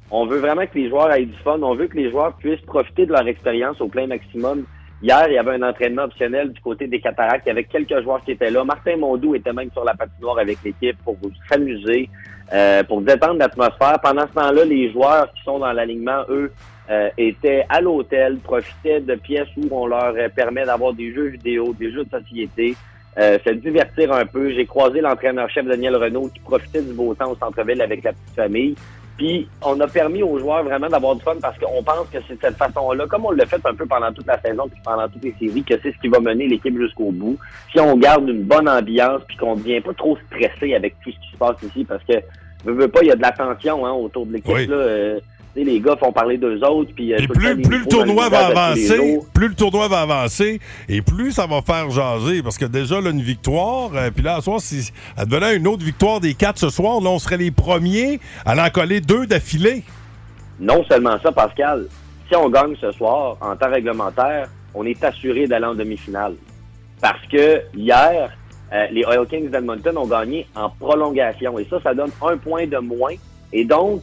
[0.09, 1.59] On veut vraiment que les joueurs aient du fun.
[1.61, 4.65] On veut que les joueurs puissent profiter de leur expérience au plein maximum.
[5.01, 7.43] Hier, il y avait un entraînement optionnel du côté des cataractes.
[7.45, 8.63] Il y avait quelques joueurs qui étaient là.
[8.63, 11.17] Martin Mondou était même sur la patinoire avec l'équipe pour
[11.49, 12.09] s'amuser,
[12.53, 13.99] euh, pour détendre l'atmosphère.
[14.01, 16.51] Pendant ce temps-là, les joueurs qui sont dans l'alignement, eux,
[16.89, 21.75] euh, étaient à l'hôtel, profitaient de pièces où on leur permet d'avoir des jeux vidéo,
[21.77, 22.75] des jeux de société,
[23.17, 24.51] euh, se divertir un peu.
[24.51, 28.35] J'ai croisé l'entraîneur-chef Daniel Renault qui profitait du beau temps au centre-ville avec la petite
[28.35, 28.75] famille.
[29.17, 32.35] Puis on a permis aux joueurs vraiment d'avoir du fun parce qu'on pense que c'est
[32.35, 35.07] de cette façon-là, comme on l'a fait un peu pendant toute la saison puis pendant
[35.07, 37.37] toutes les séries, que c'est ce qui va mener l'équipe jusqu'au bout.
[37.71, 41.11] Si on garde une bonne ambiance puis qu'on ne devient pas trop stressé avec tout
[41.11, 42.13] ce qui se passe ici, parce que
[42.65, 44.53] veux, veux pas, il y a de la tension hein, autour de l'équipe.
[44.53, 44.67] Oui.
[44.67, 44.75] là.
[44.75, 45.19] Euh,
[45.63, 46.91] les gars font parler d'eux autres.
[46.95, 51.01] Puis, euh, Et le plus, le tournoi va avancer, plus le tournoi va avancer, et
[51.01, 52.43] plus ça va faire jaser.
[52.43, 55.67] Parce que déjà, là, une victoire, euh, puis là, à soir, si elle devenait une
[55.67, 59.25] autre victoire des quatre ce soir, là, on serait les premiers à en coller deux
[59.25, 59.83] d'affilée.
[60.59, 61.87] Non seulement ça, Pascal,
[62.29, 66.35] si on gagne ce soir en temps réglementaire, on est assuré d'aller en demi-finale.
[67.01, 68.31] Parce que hier,
[68.73, 71.57] euh, les Oil Kings d'Edmonton ont gagné en prolongation.
[71.59, 73.13] Et ça, ça donne un point de moins.
[73.53, 74.01] Et donc,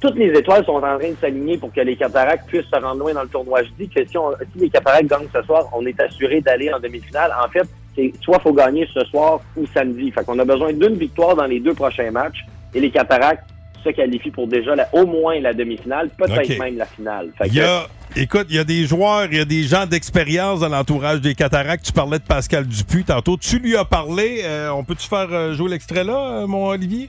[0.00, 3.00] toutes les étoiles sont en train de s'aligner pour que les Cataractes puissent se rendre
[3.00, 3.62] loin dans le tournoi.
[3.62, 6.72] Je dis que si, on- si les Cataractes gagnent ce soir, on est assuré d'aller
[6.72, 7.32] en demi-finale.
[7.44, 10.10] En fait, c'est soit faut gagner ce soir ou samedi.
[10.10, 12.44] Fait qu'on a besoin d'une victoire dans les deux prochains matchs.
[12.74, 13.44] Et les Cataractes
[13.82, 17.30] se qualifient pour déjà la- au moins la demi-finale, peut-être même la finale.
[17.38, 19.62] Fait Il que- y a, écoute, il y a des joueurs, il y a des
[19.62, 21.84] gens d'expérience dans l'entourage des cataractes.
[21.86, 23.36] Tu parlais de Pascal Dupuis tantôt.
[23.38, 24.42] Tu lui as parlé.
[24.44, 27.08] Euh, on peut-tu faire euh, jouer l'extrait là, euh, mon Olivier?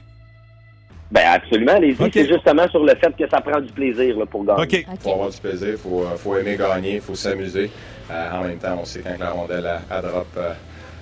[1.10, 4.44] Ben absolument, les c'est justement sur le fait que ça prend du plaisir là, pour
[4.44, 4.86] gagner.
[5.00, 7.70] faut avoir du plaisir, il faut, euh, faut aimer gagner, il faut s'amuser.
[8.10, 10.52] Euh, en même temps, on sait quand la rondelle a, a drop euh,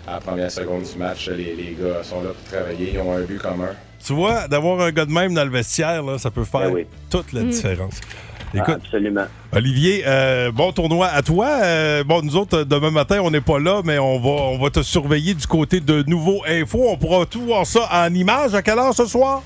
[0.06, 3.12] à la première seconde du match, les, les gars sont là pour travailler, ils ont
[3.16, 3.70] un but commun.
[4.04, 6.70] Tu vois, d'avoir un gars de même dans le vestiaire, là, ça peut faire
[7.10, 7.48] toute la Mm.
[7.50, 8.00] différence.
[8.54, 9.24] Ah, Écoute, absolument.
[9.52, 11.48] Olivier, euh, bon tournoi à toi.
[11.62, 14.70] Euh, bon, nous autres, demain matin, on n'est pas là, mais on va, on va
[14.70, 16.84] te surveiller du côté de Nouveau Info.
[16.88, 18.54] On pourra tout voir ça en images.
[18.54, 19.42] À quelle heure ce soir?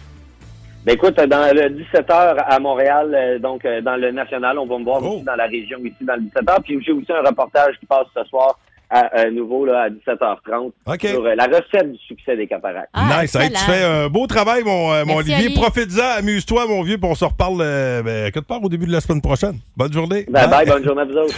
[0.84, 4.78] Ben écoute, dans le 17h à Montréal, euh, donc euh, dans le national, on va
[4.78, 5.14] me voir Oh.
[5.16, 6.62] aussi dans la région, ici dans le 17h.
[6.62, 8.58] Puis j'ai aussi un reportage qui passe ce soir
[8.92, 10.72] à euh, nouveau là, à 17h30
[11.06, 12.88] sur euh, la recette du succès des cataractes.
[12.96, 13.34] nice.
[13.36, 15.34] Hey, tu fais un beau travail, mon, euh, Olivier.
[15.46, 15.54] Ali.
[15.54, 18.92] Profites-en, amuse-toi, mon vieux, puis on se reparle euh, ben, quelque part au début de
[18.92, 19.58] la semaine prochaine.
[19.76, 20.24] Bonne journée.
[20.28, 21.36] Bye bye, bonne journée à vous autres.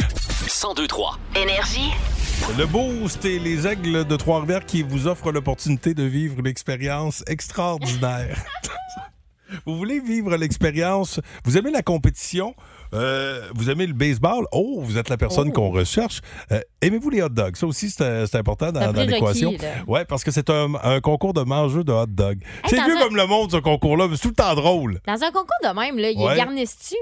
[0.67, 1.19] 1023.
[1.43, 1.91] Énergie.
[2.59, 7.23] Le Boost et les Aigles de Trois-Rivières qui vous offrent l'opportunité de vivre une expérience
[7.29, 8.37] extraordinaire.
[9.67, 12.55] vous voulez vivre l'expérience, vous aimez la compétition,
[12.95, 15.53] euh, vous aimez le baseball, oh, vous êtes la personne Oh.
[15.53, 16.21] qu'on recherche.
[16.53, 17.57] Euh, Aimez-vous les hot dogs?
[17.57, 19.55] Ça aussi, c'est euh, important dans, l'équation.
[19.87, 22.41] Ouais, parce que c'est un, un concours de mangeux de hot dogs.
[22.67, 25.01] c'est vieux un- comme le monde, ce concours-là, mais c'est tout le temps drôle.
[25.07, 26.35] Dans un concours de même, là, il Ouais.
[26.35, 26.97] est garnisses-tu?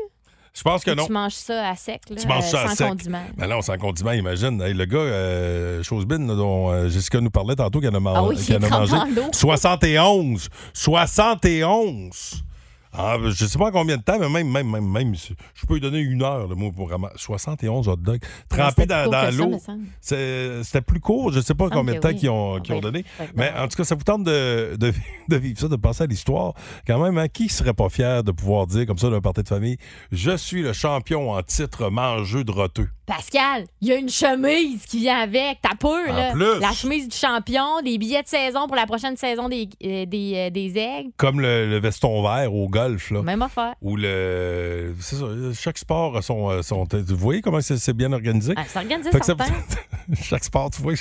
[0.53, 1.07] Je pense que non.
[1.07, 2.89] Tu manges ça à sec, là, Tu manges ça euh, à sans sec.
[2.89, 3.23] condiment.
[3.37, 4.61] Ben non, sans condiment, imagine.
[4.61, 8.15] Hey, le gars, euh, Chosebin, dont euh, Jessica nous parlait tantôt, qui en a, man-
[8.17, 8.93] Ah oui, a mangé.
[8.93, 9.29] dans l'eau.
[9.33, 10.49] 71.
[10.73, 12.43] 71.
[12.93, 15.81] Ah, je sais pas combien de temps, mais même, même, même, même, je peux lui
[15.81, 17.09] donner une heure, le mot pour vraiment.
[17.15, 18.21] 71 hot dogs.
[18.49, 19.59] Trempés dans, dans l'eau.
[20.01, 22.17] C'était plus court, je sais pas combien de temps oui.
[22.17, 23.05] qu'ils ont, qu'ils ont Ben, donné.
[23.37, 24.93] Mais en tout cas, ça vous tente de, de,
[25.29, 26.55] de vivre ça, de passer à l'histoire.
[26.87, 29.49] Quand même, hein, qui serait pas fier de pouvoir dire comme ça d'un party de
[29.49, 29.77] famille
[30.11, 32.89] Je suis le champion en titre mangeux de roteux.
[33.15, 35.59] Pascal, il y a une chemise qui vient avec.
[35.63, 36.31] T'as peur, En là.
[36.31, 36.61] plus.
[36.61, 40.33] La chemise du champion, des billets de saison pour la prochaine saison des, euh, des,
[40.37, 41.11] euh, des aigles.
[41.17, 43.23] Comme le, le veston vert au golf, là.
[43.23, 43.75] Même affaire.
[43.83, 44.95] Ou le.
[45.01, 45.25] C'est ça,
[45.59, 46.85] chaque sport a son, son.
[46.93, 48.55] Vous voyez comment c'est c'est bien organisé?
[48.57, 49.35] Ah, c'est organisé, ça-
[50.23, 50.95] chaque sport, tu vois,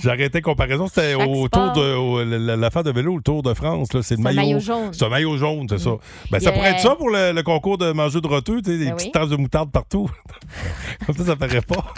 [0.00, 0.86] j'ai arrêté comparaison.
[0.86, 1.72] C'était Chaque au sport.
[1.72, 1.94] tour de.
[1.94, 4.02] au- la- l'affaire de vélo, le Tour de France, là.
[4.04, 4.36] C'est le C'est maillot.
[4.40, 4.90] maillot jaune.
[4.92, 5.90] C'est un maillot jaune, c'est ça.
[6.30, 8.70] Ben, Il ça pourrait être ça pour le, le concours de manger de roteux, tu
[8.70, 9.20] sais, des Ben petites oui.
[9.20, 10.08] tasses de moutarde partout.
[11.06, 11.94] Comme ça, ça paraît pas.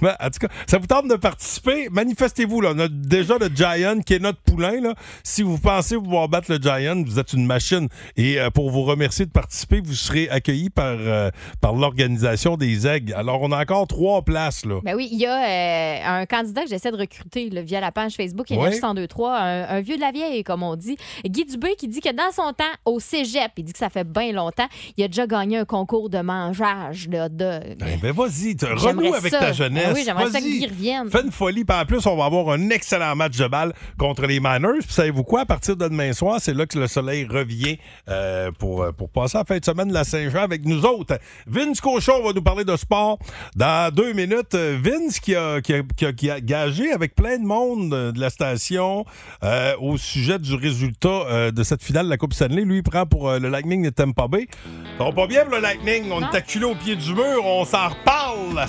[0.00, 1.88] Mais en tout cas, ça vous tente de participer?
[1.90, 2.60] Manifestez-vous.
[2.60, 2.72] Là.
[2.74, 4.80] On a déjà le Giant qui est notre poulain.
[4.80, 4.94] Là.
[5.22, 7.88] Si vous pensez pouvoir battre le Giant, vous êtes une machine.
[8.16, 12.86] Et euh, pour vous remercier de participer, vous serez accueilli par, euh, par l'organisation des
[12.86, 13.14] aigles.
[13.14, 14.64] Alors, on a encore trois places.
[14.64, 14.80] Là.
[14.82, 17.92] Ben oui, il y a euh, un candidat que j'essaie de recruter là, via la
[17.92, 18.50] page Facebook.
[18.50, 20.96] Énergie 1023, un, un vieux de la vieille, comme on dit.
[21.24, 24.04] Guy Dubé qui dit que dans son temps, au cégep, il dit que ça fait
[24.04, 24.66] bien longtemps,
[24.96, 27.76] il a déjà gagné un concours de mangeage de hot dog.
[27.78, 29.38] Ben, ben, vas-y, renoue avec ça.
[29.38, 29.69] ta jeunesse.
[29.74, 30.58] Ben oui, j'aimerais ça que Vas-y.
[30.60, 31.10] Guy revienne.
[31.10, 31.64] Fais une folie.
[31.64, 34.80] Puis en plus, on va avoir un excellent match de balle contre les Miners.
[34.82, 35.40] Puis savez-vous quoi?
[35.42, 37.78] À partir de demain soir, c'est là que le soleil revient
[38.08, 41.18] euh, pour, euh, pour passer la fin de semaine de la Saint-Jean avec nous autres.
[41.46, 43.18] Vince Cochon va nous parler de sport
[43.56, 44.54] dans deux minutes.
[44.54, 48.12] Vince qui a, qui a, qui a- qui a gagé avec plein de monde euh,
[48.12, 49.04] de la station
[49.44, 52.62] euh, au sujet du résultat euh, de cette finale de la Coupe Stanley.
[52.62, 54.48] Lui, il prend pour le Lightning de Tampa Bay.
[54.98, 56.10] Ça va pas bien pour le Lightning.
[56.10, 57.44] On est acculé au pied du mur.
[57.44, 58.66] On s'en reparle.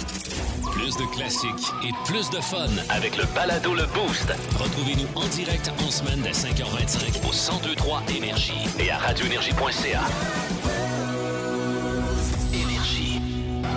[0.91, 4.33] Plus de classiques et plus de fun avec le balado Le Boost.
[4.59, 10.01] Retrouvez-nous en direct en semaine dès 5h25 au 1023 Énergie et à radioénergie.ca.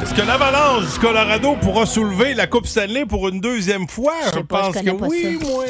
[0.02, 4.14] Est-ce que l'Avalanche du Colorado pourra soulever la Coupe Stanley pour une deuxième fois?
[4.34, 5.46] Je, pas, pense je que oui, ça.
[5.46, 5.64] moi.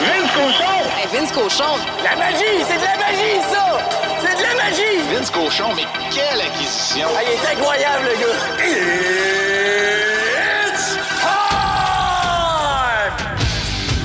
[0.00, 1.12] Vince Cochon!
[1.12, 1.78] Vince Cochon!
[2.04, 2.64] La magie!
[2.68, 3.78] C'est de la magie, ça!
[4.20, 5.14] C'est de la magie!
[5.14, 7.08] Vince Cochon, mais quelle acquisition!
[7.16, 9.39] Ah, il est incroyable, le gars!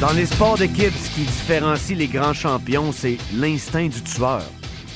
[0.02, 4.44] Dans les sports d'équipe, ce qui différencie les grands champions, c'est l'instinct du tueur.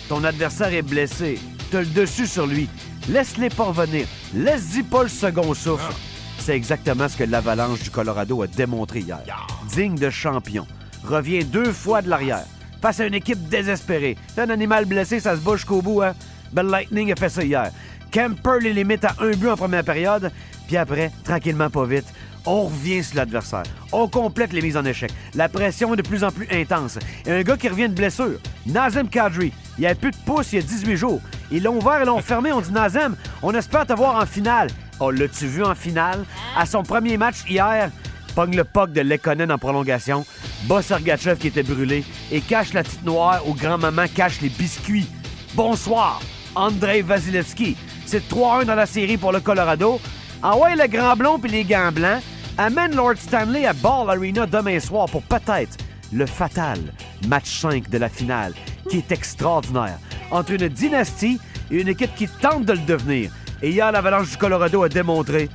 [0.10, 1.40] Ton adversaire est blessé,
[1.72, 2.68] t'as le dessus sur lui.
[3.08, 4.06] Laisse-les pas revenir.
[4.36, 5.94] Laisse-y pas le second souffle.
[6.38, 9.48] C'est exactement ce que l'Avalanche du Colorado a démontré hier.
[9.70, 10.68] Digne de champion.
[11.06, 12.46] Revient deux fois de l'arrière.
[12.82, 14.18] Face à une équipe désespérée.
[14.38, 16.14] Un animal blessé, ça se bouge qu'au bout, hein?
[16.52, 17.72] Ben, Lightning a fait ça hier.
[18.12, 20.32] Kemper les limite à un but en première période,
[20.68, 22.06] puis après, tranquillement pas vite,
[22.46, 23.64] on revient sur l'adversaire.
[23.92, 25.12] On complète les mises en échec.
[25.36, 26.98] La pression est de plus en plus intense.
[27.26, 30.58] Et un gars qui revient de blessure, Nazem Kadri, il a plus de pouce il
[30.58, 31.22] y a 18 jours.
[31.52, 32.52] Ils l'ont ouvert et l'ont fermé.
[32.52, 34.70] On dit Nazem, on espère te voir en finale.
[35.00, 36.26] Oh, l'as-tu vu en finale?
[36.58, 37.90] À son premier match hier,
[38.36, 40.26] pogne le puck de Lekonen en prolongation,
[40.64, 45.08] bat Sergachev qui était brûlé et cache la petite noire où grand-maman cache les biscuits.
[45.56, 46.22] Bonsoir,
[46.56, 47.78] Andrei Vasilevski.
[48.06, 50.02] C'est 3-1 dans la série pour le Colorado.
[50.42, 52.22] Envoie le grand blond puis les gants blancs.
[52.58, 55.78] Amène Lord Stanley à Ball Arena demain soir pour peut-être
[56.12, 56.80] le fatal
[57.28, 58.54] match 5 de la finale,
[58.90, 59.98] qui est extraordinaire,
[60.32, 61.40] entre une dynastie
[61.72, 63.32] et une équipe qui tente de le devenir.
[63.62, 65.50] Et hier, l'Avalanche du Colorado a démontré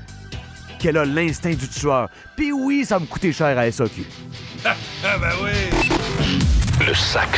[0.78, 2.08] qu'elle a l'instinct du tueur.
[2.36, 4.02] Puis oui, ça me coûter cher à SOQ.
[4.64, 5.83] ah ben oui!
[6.80, 7.28] Le sac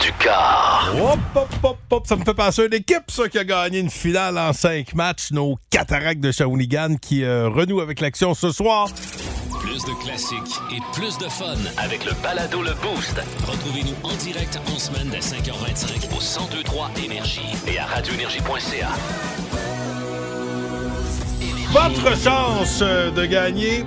[0.00, 0.92] du car.
[1.00, 2.06] Hop, hop, hop, hop.
[2.06, 4.94] Ça me fait penser à une équipe, ça, qui a gagné une finale en cinq
[4.94, 5.30] matchs.
[5.30, 8.88] Nos cataractes de Shawinigan qui euh, renouent avec l'action ce soir.
[9.60, 13.20] Plus de classiques et plus de fun avec le balado Le Boost.
[13.46, 18.88] Retrouvez-nous en direct en semaine dès 5h25 au 1023 Énergie et à radioénergie.ca.
[21.72, 23.84] Votre chance euh, de gagner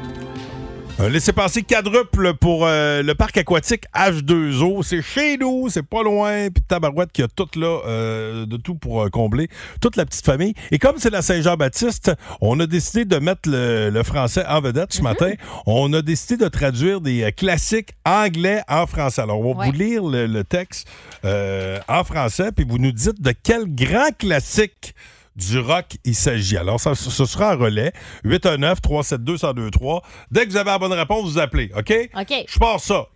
[0.99, 4.83] un laissez-passer quadruple pour euh, le parc aquatique H2O.
[4.83, 6.49] C'est chez nous, c'est pas loin.
[6.49, 9.49] Puis Tabarouette qui a tout là, euh, de tout pour euh, combler
[9.81, 10.53] toute la petite famille.
[10.71, 14.93] Et comme c'est la Saint-Jean-Baptiste, on a décidé de mettre le, le français en vedette
[14.93, 15.31] ce matin.
[15.65, 19.21] On a décidé de traduire des euh, classiques anglais en français.
[19.23, 20.87] Alors, on va vous lire le, le texte
[21.25, 24.93] euh, en français, puis vous nous dites de quel grand classique
[25.35, 26.57] du rock il s'agit.
[26.57, 27.91] Alors, ça, ce sera en relais.
[28.25, 30.01] 819-372-1023.
[30.31, 31.71] Dès que vous avez la bonne réponse, vous appelez.
[31.75, 31.93] OK?
[32.19, 32.33] OK.
[32.47, 33.07] Je pars ça.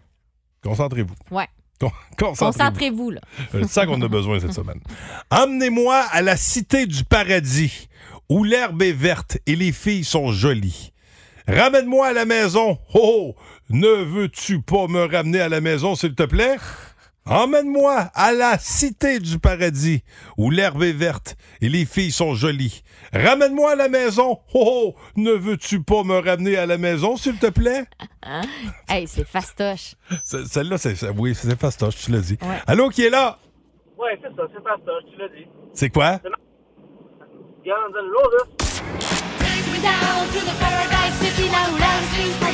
[0.63, 1.15] Concentrez-vous.
[1.31, 1.47] Ouais.
[1.79, 2.57] Con- Concentrez-vous.
[2.57, 3.21] Concentrez-vous, là.
[3.51, 4.79] C'est ça qu'on a besoin cette semaine.
[5.29, 7.87] Emmenez-moi à la cité du paradis,
[8.29, 10.91] où l'herbe est verte et les filles sont jolies.
[11.47, 12.77] Ramène-moi à la maison.
[12.93, 13.35] Oh, oh,
[13.69, 16.57] ne veux-tu pas me ramener à la maison, s'il te plaît?
[17.29, 20.03] Emmène-moi à la cité du paradis,
[20.37, 22.83] où l'herbe est verte et les filles sont jolies.
[23.13, 24.39] Ramène-moi à la maison.
[24.53, 27.85] Oh, oh, ne veux-tu pas me ramener à la maison, s'il te plaît?
[28.23, 28.41] Hein?
[28.87, 29.95] Hey, c'est fastoche.
[30.25, 32.37] Ce- Celle-là, c'est, c'est- oui, c'est fastoche, tu l'as dit.
[32.41, 32.59] Ouais.
[32.65, 33.37] Allô, qui est là?
[33.97, 34.75] Ouais, c'est ça, c'est ça,
[35.11, 35.47] tu l'as dit.
[35.73, 36.19] C'est quoi?
[37.65, 38.47] Guns N' Roses.
[39.81, 41.77] down to the paradise city now.
[41.77, 42.49] Dancing for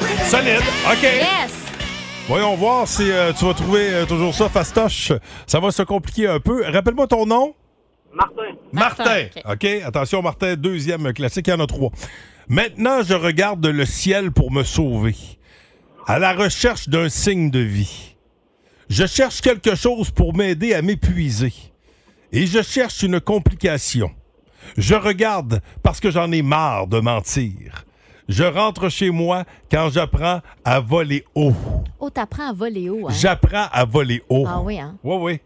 [0.00, 0.30] pretty.
[0.30, 0.62] Solide.
[0.90, 1.02] OK.
[1.02, 1.67] Yes.
[2.28, 5.12] Voyons voir si euh, tu vas trouver euh, toujours ça fastoche.
[5.46, 6.62] Ça va se compliquer un peu.
[6.62, 7.54] Rappelle-moi ton nom.
[8.12, 8.42] Martin.
[8.70, 9.04] Martin.
[9.04, 9.64] Martin, OK.
[9.82, 11.46] Attention, Martin, deuxième classique.
[11.46, 11.90] Il y en a trois.
[12.46, 15.16] Maintenant, je regarde le ciel pour me sauver.
[16.06, 18.14] À la recherche d'un signe de vie.
[18.90, 21.54] Je cherche quelque chose pour m'aider à m'épuiser.
[22.32, 24.10] Et je cherche une complication.
[24.76, 27.86] Je regarde parce que j'en ai marre de mentir.
[28.28, 31.52] Je rentre chez moi quand j'apprends à voler haut.
[31.98, 33.12] Oh, t'apprends à voler haut, hein?
[33.18, 34.44] J'apprends à voler haut.
[34.46, 34.96] Ah oui, hein?
[35.02, 35.40] Oui, oui.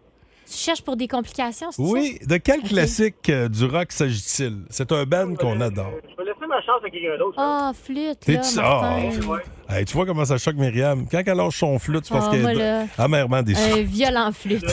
[0.50, 4.64] Tu cherches pour des complications, c'est Oui, de quel classique euh, du rock s'agit-il?
[4.68, 5.92] C'est un band qu'on adore.
[6.10, 7.36] Je vais laisser ma chance à quelqu'un d'autre.
[7.36, 7.68] ça?
[7.68, 9.38] Ah, flûte, T'es- là, Martin.
[9.74, 11.06] Hey, tu vois comment ça choque Myriam?
[11.10, 13.72] Quand elle lâche son flûte, c'est parce Ah, qu'elle est là, amèrement déçue.
[13.72, 14.64] Un violent flûte.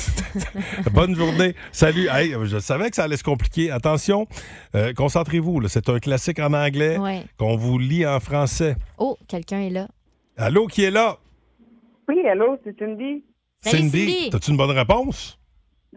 [0.91, 1.55] Bonne journée.
[1.71, 2.07] Salut.
[2.11, 3.71] Hey, je savais que ça allait se compliquer.
[3.71, 4.27] Attention,
[4.75, 5.61] euh, concentrez-vous.
[5.61, 5.69] là.
[5.69, 7.23] C'est un classique en anglais Ouais.
[7.37, 8.75] qu'on vous lit en français.
[8.97, 9.87] Oh, quelqu'un est là.
[10.37, 11.17] Allô, qui est là?
[12.09, 13.23] Oui, allô, c'est Cindy.
[13.61, 14.29] Salut, Cindy.
[14.31, 15.39] T'as-tu une bonne réponse?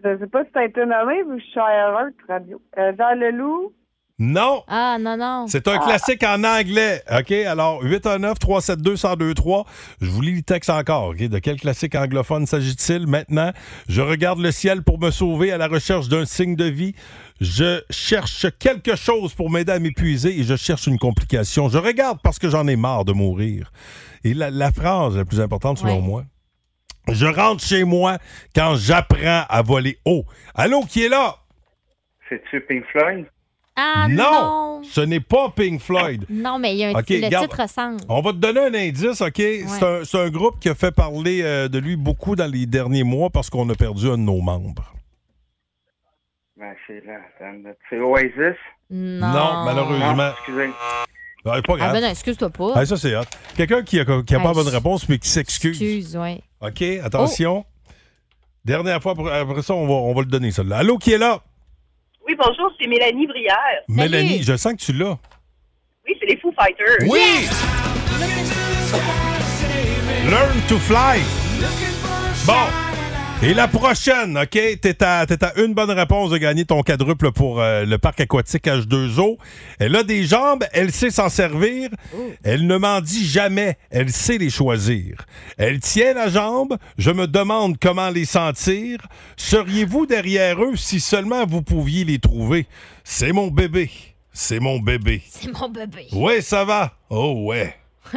[0.05, 2.61] Je sais pas si t'as été nommé ou je suis à Radio.
[2.79, 3.73] Euh, Jean Leloup.
[4.19, 4.63] Non.
[4.69, 5.47] Ah, non, non.
[5.49, 7.03] C'est un classique en anglais.
[7.11, 7.33] OK?
[7.33, 9.65] Alors, 819-372-1023.
[10.01, 11.09] Je vous lis le texte encore.
[11.09, 11.19] OK?
[11.23, 13.07] De quel classique anglophone s'agit-il?
[13.07, 13.53] Maintenant?
[13.89, 16.95] Je regarde le ciel pour me sauver à la recherche d'un signe de vie.
[17.41, 21.69] Je cherche quelque chose pour m'aider à m'épuiser et je cherche une complication.
[21.69, 23.73] Je regarde parce que j'en ai marre de mourir.
[24.23, 26.25] Et la, la phrase la plus importante, selon moi,
[27.09, 28.19] je rentre chez moi
[28.55, 30.25] quand j'apprends à voler haut.
[30.55, 31.35] Allô, qui est là?
[32.29, 33.27] C'est-tu Pink Floyd?
[33.85, 34.23] Ah, non.
[34.23, 36.25] non, ce n'est pas Pink Floyd.
[36.31, 37.99] Non, mais il y a un OK, le garde- titre ressemble.
[38.09, 39.37] On va te donner un indice, OK?
[39.37, 43.31] C'est un, groupe qui a fait parler euh, de lui beaucoup dans les derniers mois
[43.31, 44.93] parce qu'on a perdu un de nos membres.
[46.57, 46.75] Ben,
[47.91, 48.57] c'est Oasis?
[48.91, 49.65] Non.
[49.65, 50.15] malheureusement.
[50.17, 50.71] Non, excusez.
[51.45, 51.93] Ah, pas Ah, grave.
[51.95, 52.73] ben non, excuse-toi pas.
[52.77, 53.23] Ah, ça, c'est hot.
[53.57, 55.71] Quelqu'un qui n'a qui a pas Ah, la bonne réponse, mais qui s'excuse.
[55.83, 56.41] Excuse, oui.
[56.61, 57.65] OK, attention.
[58.65, 60.77] Dernière fois, après- après ça, on va, on va le donner, celle-là.
[60.79, 61.43] Allô, qui est là?
[62.33, 63.83] Oui, bonjour, c'est Mélanie Brière.
[63.89, 65.19] Mélanie, je sens que tu l'as.
[66.09, 67.07] Oui, c'est les Foo Fighters.
[67.07, 67.47] Oui!
[70.31, 71.21] Learn to fly.
[72.47, 72.92] Bon.
[73.45, 74.51] Et la prochaine, OK?
[74.51, 78.21] T'es à, t'es à une bonne réponse de gagner ton quadruple pour euh, le parc
[78.21, 79.37] aquatique H2O.
[79.81, 81.91] Elle a des jambes, elle sait s'en servir.
[82.45, 85.27] Elle ne m'en dit jamais, elle sait les choisir.
[85.59, 89.01] Elle tient la jambe, je me demande comment les sentir.
[89.37, 92.69] Seriez-vous derrière eux si seulement vous pouviez les trouver?
[93.03, 93.91] C'est mon bébé.
[94.33, 95.21] C'est mon bébé.
[95.29, 96.07] C'est mon bébé.
[96.13, 96.93] Ouais, ça va.
[97.11, 97.75] Oh, ouais.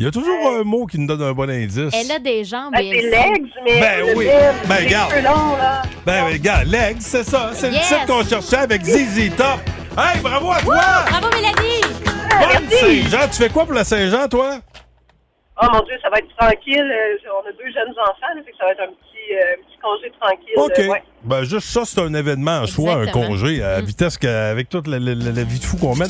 [0.00, 1.92] Il y a toujours un mot qui nous donne un bon indice.
[1.92, 3.80] Elle a des jambes Ben, et c'est legs, mais.
[3.80, 4.26] Ben oui.
[4.66, 5.12] Ben, les regarde.
[5.12, 7.50] Ben, ben, regarde, Legs, c'est ça.
[7.52, 7.90] C'est Yes.
[7.90, 9.60] le titre qu'on cherchait avec ZZ Top.
[9.98, 10.80] Hey, bravo à toi!
[11.06, 11.82] Bravo, Mélanie!
[12.30, 13.28] Bonne Saint-Jean.
[13.30, 14.60] Tu fais quoi pour la Saint-Jean, toi?
[15.62, 16.80] Oh mon Dieu, ça va être tranquille.
[16.80, 19.56] Euh, On a deux jeunes enfants, là, fait que ça va être un petit, euh,
[19.66, 20.54] petit congé tranquille.
[20.56, 20.78] OK.
[20.78, 21.02] euh, ouais.
[21.24, 24.98] Ben, juste ça, c'est un événement en soi, un congé à vitesse qu'avec toute la,
[24.98, 26.08] la- la- la vie de fou qu'on mène.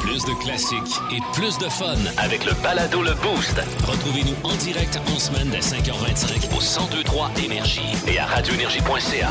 [0.00, 3.56] Plus de classiques et plus de fun avec le balado Le Boost.
[3.86, 9.28] Retrouvez-nous en direct en semaine dès 5h25 au 1023 Énergie et à radioénergie.ca.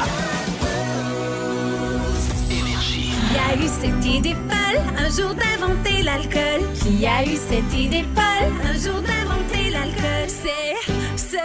[2.49, 3.11] Énergie.
[3.31, 6.61] Qui a eu cette idée folle un jour d'inventer l'alcool?
[6.81, 10.27] Qui a eu cette idée folle un jour d'inventer l'alcool?
[10.27, 10.75] C'est,
[11.15, 11.37] c'est,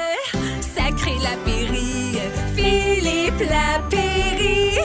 [3.26, 4.78] Philippe Lapéry.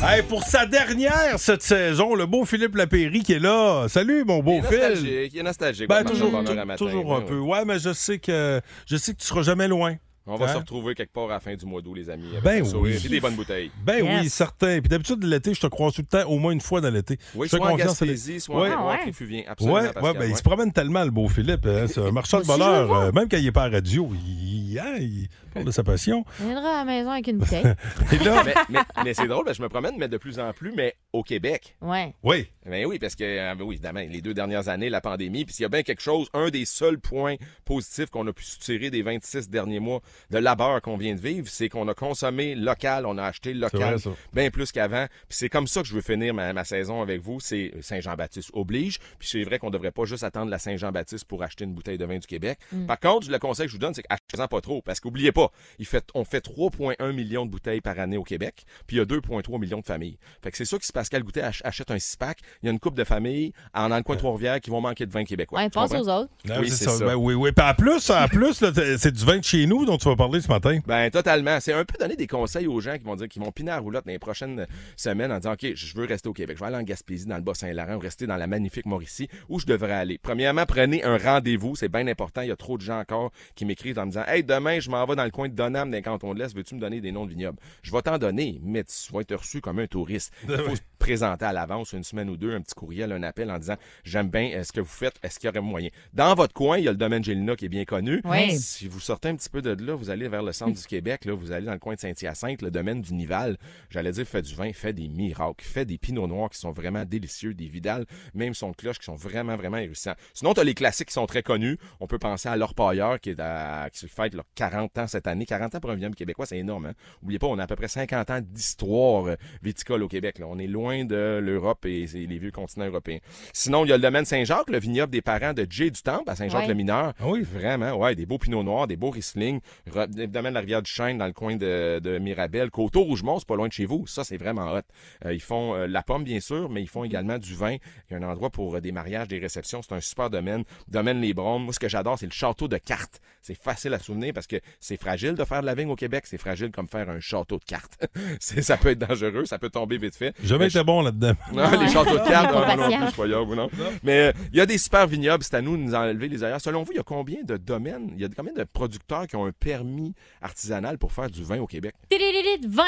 [0.00, 3.86] Hey, pour sa dernière cette saison, le beau Philippe Lapéry qui est là.
[3.88, 4.78] Salut, mon beau Il est Phil.
[4.78, 5.88] nostalgique, il est nostalgique.
[5.88, 7.38] Ben, toujours, matin, toujours un peu.
[7.40, 9.96] Ouais, mais je sais que je sais que tu seras jamais loin.
[10.26, 10.52] On va Hein?
[10.52, 12.28] se retrouver quelque part à la fin du mois d'août, les amis.
[12.44, 12.94] Ben oui.
[13.04, 13.72] et des bonnes bouteilles.
[13.84, 14.78] Ben oui, certain.
[14.80, 17.18] Puis d'habitude, l'été, je te croise tout le temps, au moins une fois dans l'été.
[17.34, 18.70] Oui, Je fais soit en confiance à Gaspésie, soit en Ouais.
[18.72, 19.42] Ah tréfuvien.
[19.48, 20.36] Absolument, Ouais, ouais, ben, il ouais.
[20.36, 21.66] se promène tellement, le beau Philippe.
[21.66, 21.86] hein.
[21.88, 22.92] C'est un marchand de bonheur.
[22.94, 26.24] euh, même quand il n'est pas à radio, il, hein, il parle de sa passion.
[26.40, 27.64] On viendra à la maison avec une bouteille.
[28.12, 30.38] Et là, mais mais- mais c'est drôle, parce que je me promène, mais de plus
[30.38, 31.76] en plus, mais au Québec.
[31.80, 32.14] Ouais.
[32.22, 32.48] oui.
[32.66, 35.62] Ben oui, parce que, euh, oui, évidemment, les deux dernières années, la pandémie, puis s'il
[35.64, 37.34] y a bien quelque chose, un des seuls points
[37.64, 41.48] positifs qu'on a pu tirer des 26 derniers mois de labeur qu'on vient de vivre,
[41.48, 43.96] c'est qu'on a consommé local, on a acheté local
[44.32, 45.06] bien plus qu'avant.
[45.28, 48.50] Puis c'est comme ça que je veux finir ma, ma saison avec vous, c'est Saint-Jean-Baptiste
[48.52, 48.98] oblige.
[49.18, 52.04] Puis c'est vrai qu'on devrait pas juste attendre la Saint-Jean-Baptiste pour acheter une bouteille de
[52.04, 52.58] vin du Québec.
[52.72, 52.86] Mm.
[52.86, 55.39] Par contre, le conseil que je vous donne, c'est achetez-en pas trop, parce qu'oubliez pas
[55.48, 55.52] pas.
[55.78, 59.02] Il fait, on fait 3,1 millions de bouteilles par année au Québec, puis il y
[59.02, 60.18] a 2,3 millions de familles.
[60.42, 62.72] Fait que c'est sûr que si Pascal Goûter ach- achète un six-pack, il y a
[62.72, 65.24] une couple de familles en dans le coin de Trois-Rivières qui vont manquer de vin
[65.24, 65.60] québécois.
[65.60, 66.30] Ouais, pense aux autres.
[66.58, 66.90] Oui, c'est ça.
[66.90, 67.04] ça.
[67.04, 67.52] Ben oui, oui.
[67.52, 68.62] Puis en plus, en plus
[68.98, 70.78] c'est du vin de chez nous dont tu vas parler ce matin.
[70.86, 71.58] Ben totalement.
[71.60, 73.76] C'est un peu donner des conseils aux gens qui vont dire qu'ils vont piner à
[73.76, 76.60] la roulotte dans les prochaines semaines en disant OK, je veux rester au Québec, je
[76.62, 79.66] vais aller en Gaspésie, dans le Bas-Saint-Laurent, ou rester dans la magnifique Mauricie, où je
[79.66, 80.18] devrais aller.
[80.22, 82.42] Premièrement, prenez un rendez-vous, c'est bien important.
[82.42, 84.90] Il y a trop de gens encore qui m'écrivent en me disant Hey, demain, je
[84.90, 87.00] m'en vais dans le coin de Donham, dans le canton de l'Est, veux-tu me donner
[87.00, 87.58] des noms de vignobles?
[87.82, 90.32] Je vais t'en donner, mais tu vas être reçu comme un touriste.
[90.48, 93.58] Il faut présenter à l'avance, une semaine ou deux, un petit courriel, un appel en
[93.58, 95.88] disant J'aime bien euh, ce que vous faites, est-ce qu'il y aurait moyen?
[96.12, 98.20] Dans votre coin, il y a le domaine Gélina qui est bien connu.
[98.24, 98.56] Oui.
[98.56, 101.24] Si vous sortez un petit peu de là, vous allez vers le centre du Québec,
[101.24, 103.56] là, vous allez dans le coin de Saint-Hyacinthe, le domaine du Nival.
[103.88, 107.04] J'allais dire, fait du vin, fait des miracles, fait des pinots noirs qui sont vraiment
[107.04, 110.14] délicieux, des vidales, même son cloche qui sont vraiment, vraiment hérissants.
[110.34, 111.78] Sinon, tu as les classiques qui sont très connus.
[112.00, 115.46] On peut penser à l'Orpailleur qui est à, qui fête leurs 40 ans cette année.
[115.46, 116.86] 40 ans pour un vignoble québécois, c'est énorme.
[116.86, 116.94] Hein?
[117.22, 120.38] Oubliez pas, on a à peu près 50 ans d'histoire euh, viticole au Québec.
[120.38, 120.46] Là.
[120.46, 123.18] On est loin de l'Europe et les vieux continents européens.
[123.52, 126.28] Sinon, il y a le domaine Saint-Jacques, le vignoble des parents de Jay du Temple
[126.28, 127.14] à Saint-Jacques-le-Mineur.
[127.18, 127.42] Ah oui.
[127.42, 129.60] Vraiment, ouais, des beaux pinots noirs, des beaux Riesling.
[129.86, 132.70] Le domaine de la rivière du Chêne dans le coin de, de Mirabel.
[132.70, 134.06] Coteau Rougemont, c'est pas loin de chez vous.
[134.06, 134.80] Ça, c'est vraiment hot.
[135.24, 137.76] Euh, ils font euh, la pomme, bien sûr, mais ils font également du vin.
[138.10, 139.82] Il y a un endroit pour euh, des mariages, des réceptions.
[139.82, 140.64] C'est un super domaine.
[140.88, 141.64] Domaine Les Bromes.
[141.64, 143.20] Moi, ce que j'adore, c'est le château de cartes.
[143.42, 146.24] C'est facile à souvenir parce que c'est fragile de faire de la vigne au Québec.
[146.26, 148.06] C'est fragile comme faire un château de cartes.
[148.40, 150.34] Ça peut être dangereux, ça peut tomber vite fait.
[150.42, 151.32] Jamais été bon là-dedans.
[151.52, 153.68] non, les châteaux de cartes, non, non, plus, ou non.
[154.02, 156.42] Mais euh, il y a des super vignobles, c'est à nous de nous enlever les
[156.44, 156.60] ailleurs.
[156.60, 159.36] Selon vous, il y a combien de domaines, il y a combien de producteurs qui
[159.36, 161.94] ont un permis artisanal pour faire du vin au Québec?
[162.08, 162.82] Tiririt, 20.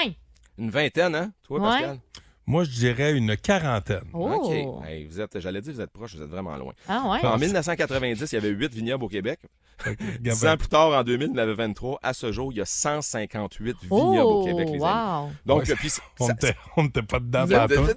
[0.59, 1.33] Une vingtaine, hein?
[1.45, 1.67] Toi, Ouais.
[1.69, 1.99] Pascal?
[2.47, 4.05] Moi, je dirais une quarantaine.
[4.13, 4.29] Oh.
[4.33, 4.85] OK.
[4.87, 6.73] Hey, vous êtes, j'allais dire, vous êtes proche, vous êtes vraiment loin.
[6.89, 7.25] Ah ouais.
[7.27, 9.39] En 1990, il y avait 8 vignobles au Québec.
[10.21, 11.99] Dix ans plus tard, en 2000, il y en avait 23.
[12.03, 14.81] À ce jour, il y a 158 vignobles Oh, au Québec, les amis.
[14.83, 15.31] wow.
[15.47, 17.47] Donc, Ouais, puis, On ça- n'était on n'était pas dedans.
[17.47, 17.95] De-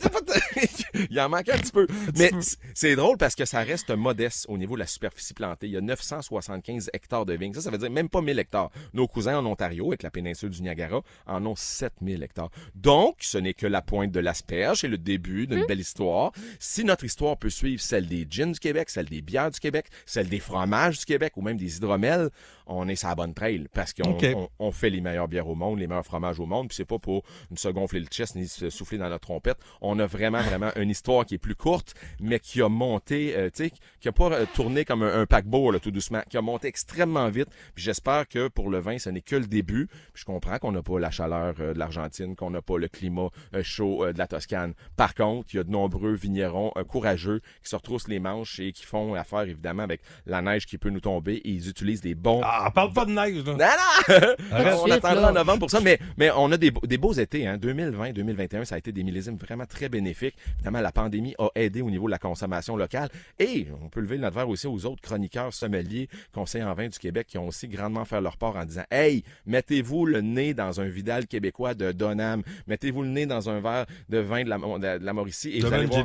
[1.09, 1.87] Il en manque un petit peu.
[2.17, 2.31] Mais
[2.73, 5.67] c'est drôle parce que ça reste modeste au niveau de la superficie plantée.
[5.67, 7.53] Il y a 975 hectares de vignes.
[7.53, 8.69] Ça, ça veut dire même pas 1000 hectares.
[8.93, 12.49] Nos cousins en Ontario, avec la péninsule du Niagara, en ont 7000 hectares.
[12.75, 16.31] Donc, ce n'est que la pointe de l'asperge et le début d'une belle histoire.
[16.59, 19.87] Si notre histoire peut suivre celle des gins du Québec, celle des bières du Québec,
[20.05, 22.29] celle des fromages du Québec ou même des hydromels,
[22.67, 24.25] on est sur la bonne trail parce qu'on OK.
[24.35, 26.85] on- on fait les meilleures bières au monde, les meilleurs fromages au monde, puis c'est
[26.85, 29.57] pas pour nous se gonfler le chest ni se souffler dans notre trompette.
[29.81, 33.49] On a vraiment, vraiment une histoire qui est plus courte, mais qui a monté, euh,
[33.53, 36.37] tu sais, qui a pas euh, tourné comme un, un paquebot, là, tout doucement, qui
[36.37, 37.49] a monté extrêmement vite.
[37.75, 39.87] Puis j'espère que pour le vin, ce n'est que le début.
[40.13, 42.87] Puis je comprends qu'on n'a pas la chaleur euh, de l'Argentine, qu'on n'a pas le
[42.87, 44.73] climat euh, chaud de la Toscane.
[44.97, 48.71] Par contre, il y a de nombreux vignerons courageux qui se retroussent les manches et
[48.71, 52.15] qui font affaire, évidemment, avec la neige qui peut nous tomber et ils utilisent des
[52.15, 53.53] bons Ah, parle pas de neige, là.
[53.53, 54.25] non, non!
[54.51, 54.75] Arrête.
[54.83, 55.29] on attendra là.
[55.29, 57.47] en novembre pour ça, mais, mais on a des, beaux- des beaux étés.
[57.47, 57.57] Hein.
[57.57, 60.35] 2020, 2021, ça a été des millésimes vraiment très bénéfiques.
[60.57, 63.09] Évidemment, la pandémie a aidé au niveau de la consommation locale.
[63.39, 66.97] Et on peut lever notre verre aussi aux autres chroniqueurs, sommeliers, conseillers en vin du
[66.99, 70.81] Québec qui ont aussi grandement fait leur part en disant Hey, mettez-vous le nez dans
[70.81, 72.41] un Vidal québécois de Donham.
[72.67, 74.57] Mettez-vous le nez dans un verre de vin de la,
[74.99, 75.51] de la Mauricie.
[75.57, 76.03] Et vous allez voir-.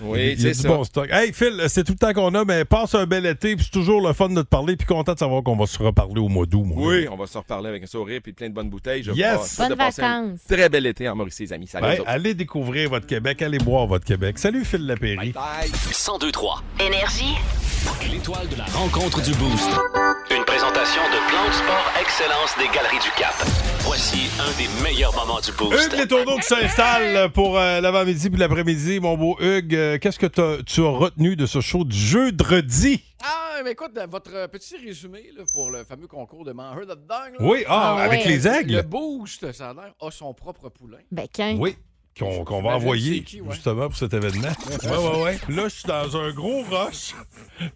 [0.00, 1.08] Oui, c'est bon stock.
[1.10, 3.70] Hey, Phil, c'est tout le temps qu'on a, mais passe un bel été, puis c'est
[3.70, 6.28] toujours le fun de te parler, puis content de savoir qu'on va se reparler au
[6.28, 6.64] mois d'août.
[6.64, 9.02] mon Oui, on va se reparler avec un sourire puis plein de bonnes bouteilles.
[9.02, 9.58] Je Yes!
[9.58, 10.40] Bonnes vacances.
[10.48, 11.66] Très bel été en Mauricie, les amis.
[11.66, 12.08] Salut Ben, aux autres.
[12.10, 14.38] allez découvrir votre Québec, allez boire votre Québec.
[14.38, 15.34] Salut Phil Lapéry.
[15.34, 16.62] 1023.
[16.80, 17.34] Énergie.
[18.10, 19.68] L'étoile de la rencontre du Boost.
[20.30, 23.34] Une présentation de Plan de Sport Excellence des Galeries du Cap.
[23.80, 25.92] Voici un des meilleurs moments du Boost.
[25.92, 28.98] Hugues Les Tourneaux qui s'installe pour euh, l'avant-midi puis l'après-midi.
[29.00, 33.02] Mon beau Hugues, euh, qu'est-ce que t'as- tu as retenu de ce show du jeudi?
[33.22, 36.94] Ah, mais écoute, votre euh, petit résumé là, pour le fameux concours de mangeur de
[36.94, 37.08] dog.
[37.08, 37.36] là.
[37.40, 38.28] Oui, ah, Ah avec ouais.
[38.30, 38.76] les aigles.
[38.76, 40.98] Le Boost, ça a l'air, a son propre poulain.
[41.10, 41.56] Ben, quand?
[41.58, 41.76] Oui,
[42.16, 43.52] qu'on qu'on va envoyer c'est qui, ouais.
[43.54, 44.48] justement pour cet événement.
[44.84, 45.38] Ouais, ouais, ouais.
[45.48, 47.14] Là, je suis dans un gros rush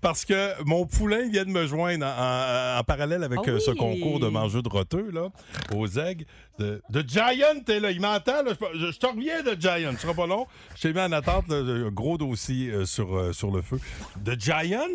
[0.00, 3.58] parce que mon poulain vient de me joindre en, en- en parallèle avec Ah euh,
[3.58, 5.28] ce concours de mangeux de roteux, là,
[5.74, 6.24] aux aigles.
[6.60, 8.52] De, de Giant, t'es là, il m'entend, là.
[8.74, 10.46] Je, je- je te reviens de Giant, ce sera pas long.
[10.76, 13.80] Je t'ai mis en attente, là, un gros dossier euh, sur, euh, sur le feu.
[14.20, 14.86] De Giant?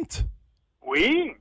[0.88, 1.32] Oui.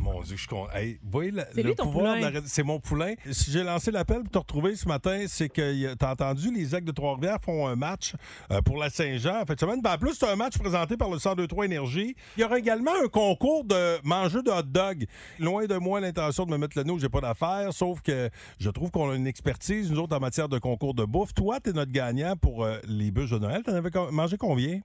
[0.00, 0.66] Mon Dieu, je suis con.
[0.74, 2.30] Hey, vous voyez la- C'est le lui, ton pouvoir poulain.
[2.30, 3.14] de la- C'est mon poulain.
[3.30, 6.86] Si j'ai lancé l'appel pour te retrouver ce matin, c'est que t'as entendu, les Aigles
[6.88, 8.12] de Trois-Rivières font un match
[8.50, 9.40] euh, pour la Saint-Jean.
[9.40, 12.16] En fait, semaine, ben, en plus, c'est un match présenté par le 1023 Énergie.
[12.36, 15.06] Il y aura également un concours de manger de hot dog.
[15.38, 18.28] Loin de moi l'intention de me mettre le nez où j'ai pas d'affaires, sauf que
[18.58, 21.32] je trouve qu'on a une expertise, nous autres, en matière de concours de bouffe.
[21.32, 23.62] Toi, t'es notre gagnant pour euh, les bûches de Noël.
[23.62, 24.80] T'en avais co- mangé combien?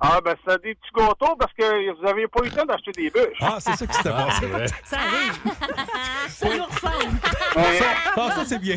[0.00, 2.92] Ah, ben, c'est des petits gâteaux parce que vous n'aviez pas eu le temps d'acheter
[2.92, 3.38] des bûches.
[3.40, 4.46] Ah, c'est ça qui s'était passé.
[4.84, 5.42] Ça arrive.
[6.28, 7.18] Ça nous ressemble.
[8.16, 8.76] Ah, ça, c'est bien.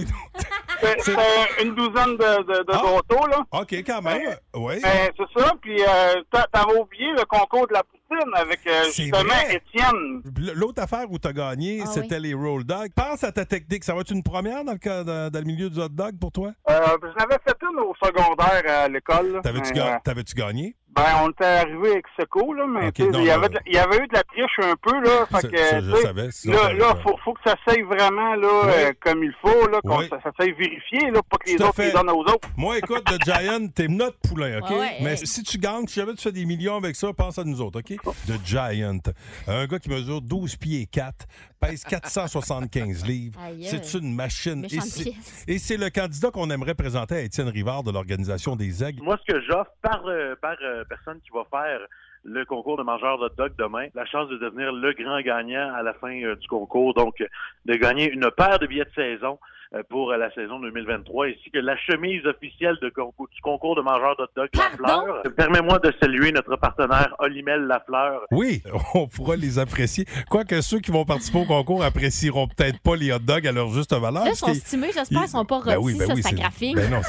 [0.80, 3.39] C'est c'est, une douzaine de, de, de gâteaux, là.
[3.51, 4.36] OK, quand même.
[4.55, 4.82] Oui.
[4.84, 8.86] Euh, c'est ça, puis euh, t'a- t'avais oublié le concours de la poutine avec euh,
[8.86, 9.55] justement vrai.
[9.55, 10.24] Étienne.
[10.55, 12.89] L'autre affaire où tu as gagné, Ah c'était les roll dogs.
[12.95, 13.84] Pense à ta technique.
[13.84, 16.17] Ça va être une première dans le, cas- dans, dans le milieu du hot dog
[16.19, 16.51] pour toi?
[16.69, 19.39] Euh, J'en avais fait une au secondaire à l'école.
[19.43, 20.76] T'avais-tu ga- euh, t'avais-tu gagné?
[20.93, 23.77] Ben, on était arrivé avec seco, là, mais non, il, y avait de il y
[23.77, 25.25] avait eu de la triche un peu, là.
[25.39, 28.47] Fait que, ça, je savais, sinon là, là faut, faut que ça s'aille vraiment, là,
[28.65, 28.71] Oui.
[28.75, 30.07] euh, comme il faut, là, qu'on Oui.
[30.09, 32.49] ça, ça s'aille vérifier, là, pas que les autres les donnent aux autres.
[32.57, 34.69] Moi, écoute, The Giant, t'es notre poulain, OK?
[34.69, 35.25] Ouais, ouais, Mais hey.
[35.27, 37.79] si tu gagnes, si jamais tu fais des millions avec ça, pense à nous autres,
[37.79, 37.95] OK?
[38.27, 38.99] The Giant.
[39.47, 41.25] Un gars qui mesure 12 pieds et 4,
[41.61, 43.39] pèse 475 livres.
[43.63, 44.59] C'est une machine.
[44.65, 45.45] Et Méchante c'est- pièce.
[45.47, 49.01] Et c'est le candidat qu'on aimerait présenter à Étienne Rivard de l'Organisation des Aigles.
[49.03, 51.79] Moi, ce que j'offre par, euh, par euh, personne qui va faire
[52.23, 55.82] le concours de mangeur de dog demain, la chance de devenir le grand gagnant à
[55.82, 57.27] la fin euh, du concours, donc euh,
[57.65, 61.49] de gagner une paire de billets de saison euh, pour euh, la saison 2023, ainsi
[61.51, 65.24] que la chemise officielle de concours, du concours de mangeur de hot dog Lafleur.
[65.38, 68.61] Permets-moi de saluer notre partenaire Olimel Lafleur, Oui,
[68.93, 70.05] on pourra les apprécier.
[70.30, 73.69] Quoique ceux qui vont participer au concours apprécieront peut-être pas les hot dogs à leur
[73.69, 74.26] juste valeur.
[74.26, 76.32] Là, ils sont stimés, j'espère, ils sont pas Ben rôtis, oui, ben ça, oui, ça
[76.32, 76.76] graphine.
[76.76, 76.99] Ben non,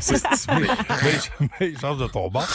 [0.00, 0.66] c'est stimé.
[0.88, 2.48] Mais, mais change de ton bord.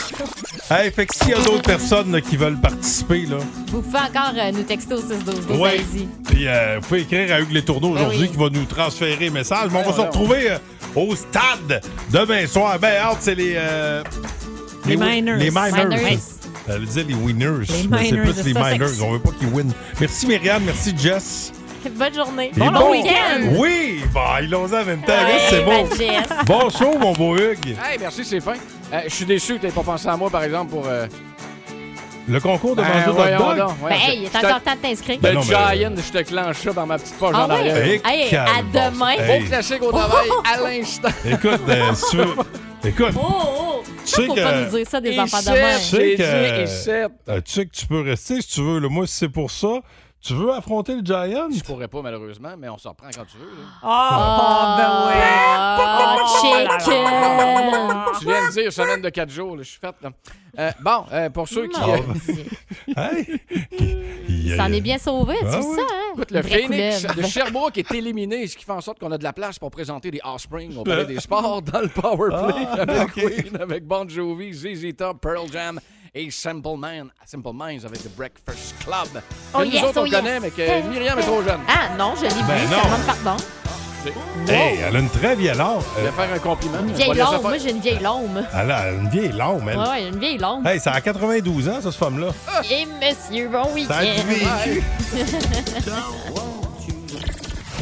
[0.70, 3.38] Hey, fait que s'il y a d'autres personnes là, qui veulent participer, là,
[3.68, 5.58] Vous pouvez encore euh, nous texter au 6-12.
[5.58, 5.70] ouais.
[5.70, 6.06] allez-y.
[6.26, 8.30] Puis euh, vous pouvez écrire à Hugues Les Tourneaux Ben aujourd'hui oui.
[8.30, 9.68] qui va nous transférer message.
[9.72, 10.58] Mais on va se retrouver euh,
[10.94, 11.80] au stade
[12.10, 12.78] demain soir.
[12.78, 13.54] Ben, hâte, c'est les.
[13.56, 14.02] euh,
[14.86, 15.36] Les Miners.
[15.36, 15.86] Les miners.
[15.86, 16.18] Miners.
[16.70, 17.46] Elle disait les winners.
[17.58, 19.02] Mais c'est Miners plus les miners.
[19.02, 19.72] On veut pas qu'ils win.
[20.00, 21.52] Merci Myriam, merci Jess.
[21.96, 22.50] Bonne journée.
[22.56, 23.40] Bon, bon- week-end.
[23.56, 25.12] Oui, bah, ils l'ont dit en même temps.
[25.12, 25.86] Ouais, c'est bon.
[25.96, 26.26] Jess.
[26.44, 27.76] Bon show, mon beau Hugues.
[27.82, 28.54] Hey, merci, c'est fin.
[28.92, 30.86] Euh, je suis déçu que tu pas pensé à moi, par exemple, pour.
[30.86, 31.06] euh,
[32.28, 33.10] Le concours de Ben, manger de
[33.42, 33.68] hot dog?
[33.82, 35.16] Ben, hey, il est encore temps de t'inscrire.
[35.16, 37.48] Le Ben non, mais- Giant, je te clenche ça dans ma petite poche Ah en
[37.48, 37.54] ouais?
[37.70, 38.00] arrière.
[38.06, 39.10] Hey, à calme, demain.
[39.18, 39.42] Hey.
[39.42, 41.08] Au classique au travail, à l'instant.
[41.24, 42.34] Écoute, euh, si tu veux.
[42.84, 43.14] Écoute.
[43.16, 43.82] Oh, oh.
[44.04, 47.40] Tu sais faut que- pas nous dire ça des Et enfants de sais que, euh,
[47.44, 48.78] tu sais que tu peux rester si tu veux.
[48.78, 48.88] là.
[48.88, 49.80] Moi, si c'est pour ça,
[50.20, 51.48] tu veux affronter le Giant?
[51.50, 53.46] Je pourrais pas, malheureusement, mais on s'en reprend quand tu veux.
[53.46, 53.66] là.
[53.82, 55.14] Ah, ben oui.
[56.20, 56.68] Oh, chicken.
[58.18, 59.94] Tu viens de dire semaine de 4 jours, là, je suis faite.
[60.58, 61.80] Euh, bon, euh, pour ceux qui.
[61.80, 61.96] Euh,
[62.96, 63.38] Hey!
[64.28, 65.76] Il s'en est bien sauvé, tu Ah sais oui.
[65.76, 66.12] ça, hein?
[66.14, 69.24] Écoute, le Phoenix de Sherbrooke est éliminé, ce qui fait en sorte qu'on a de
[69.24, 72.80] la place pour présenter des Offspring au Palais des Sports dans le Power Play Ah,
[72.80, 73.12] avec.
[73.12, 75.78] Queen, avec Bon Jovi, ZZ Top, Pearl Jam
[76.14, 79.22] et Simple, Man, Simple Minds avec The Breakfast Club.
[79.54, 80.14] Oh que nous yes, autres, on oh yes.
[80.16, 81.60] connaît, mais que Myriam est trop jeune.
[81.68, 82.80] Ah non, je l'ai vu, Ben je non.
[82.80, 83.36] te demande pardon.
[84.48, 85.80] Hey, elle a une très vieille âme.
[85.98, 86.78] Je vais faire un compliment.
[86.78, 88.42] Une On vieille faire- moi j'ai une vieille lombe.
[88.54, 89.76] Elle a une vieille âme, elle.
[89.78, 90.66] Ouais, une vieille lombe.
[90.66, 92.28] Hey, ça a 92 ans, ça, cette femme-là.
[92.70, 93.94] Et monsieur, bon week-end.
[93.94, 94.82] Ça a du vécu.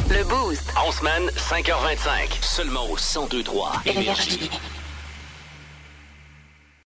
[0.09, 0.63] Le Boost.
[0.75, 2.33] En semaine, 5h25.
[2.41, 4.49] Seulement au 1023 Énergie.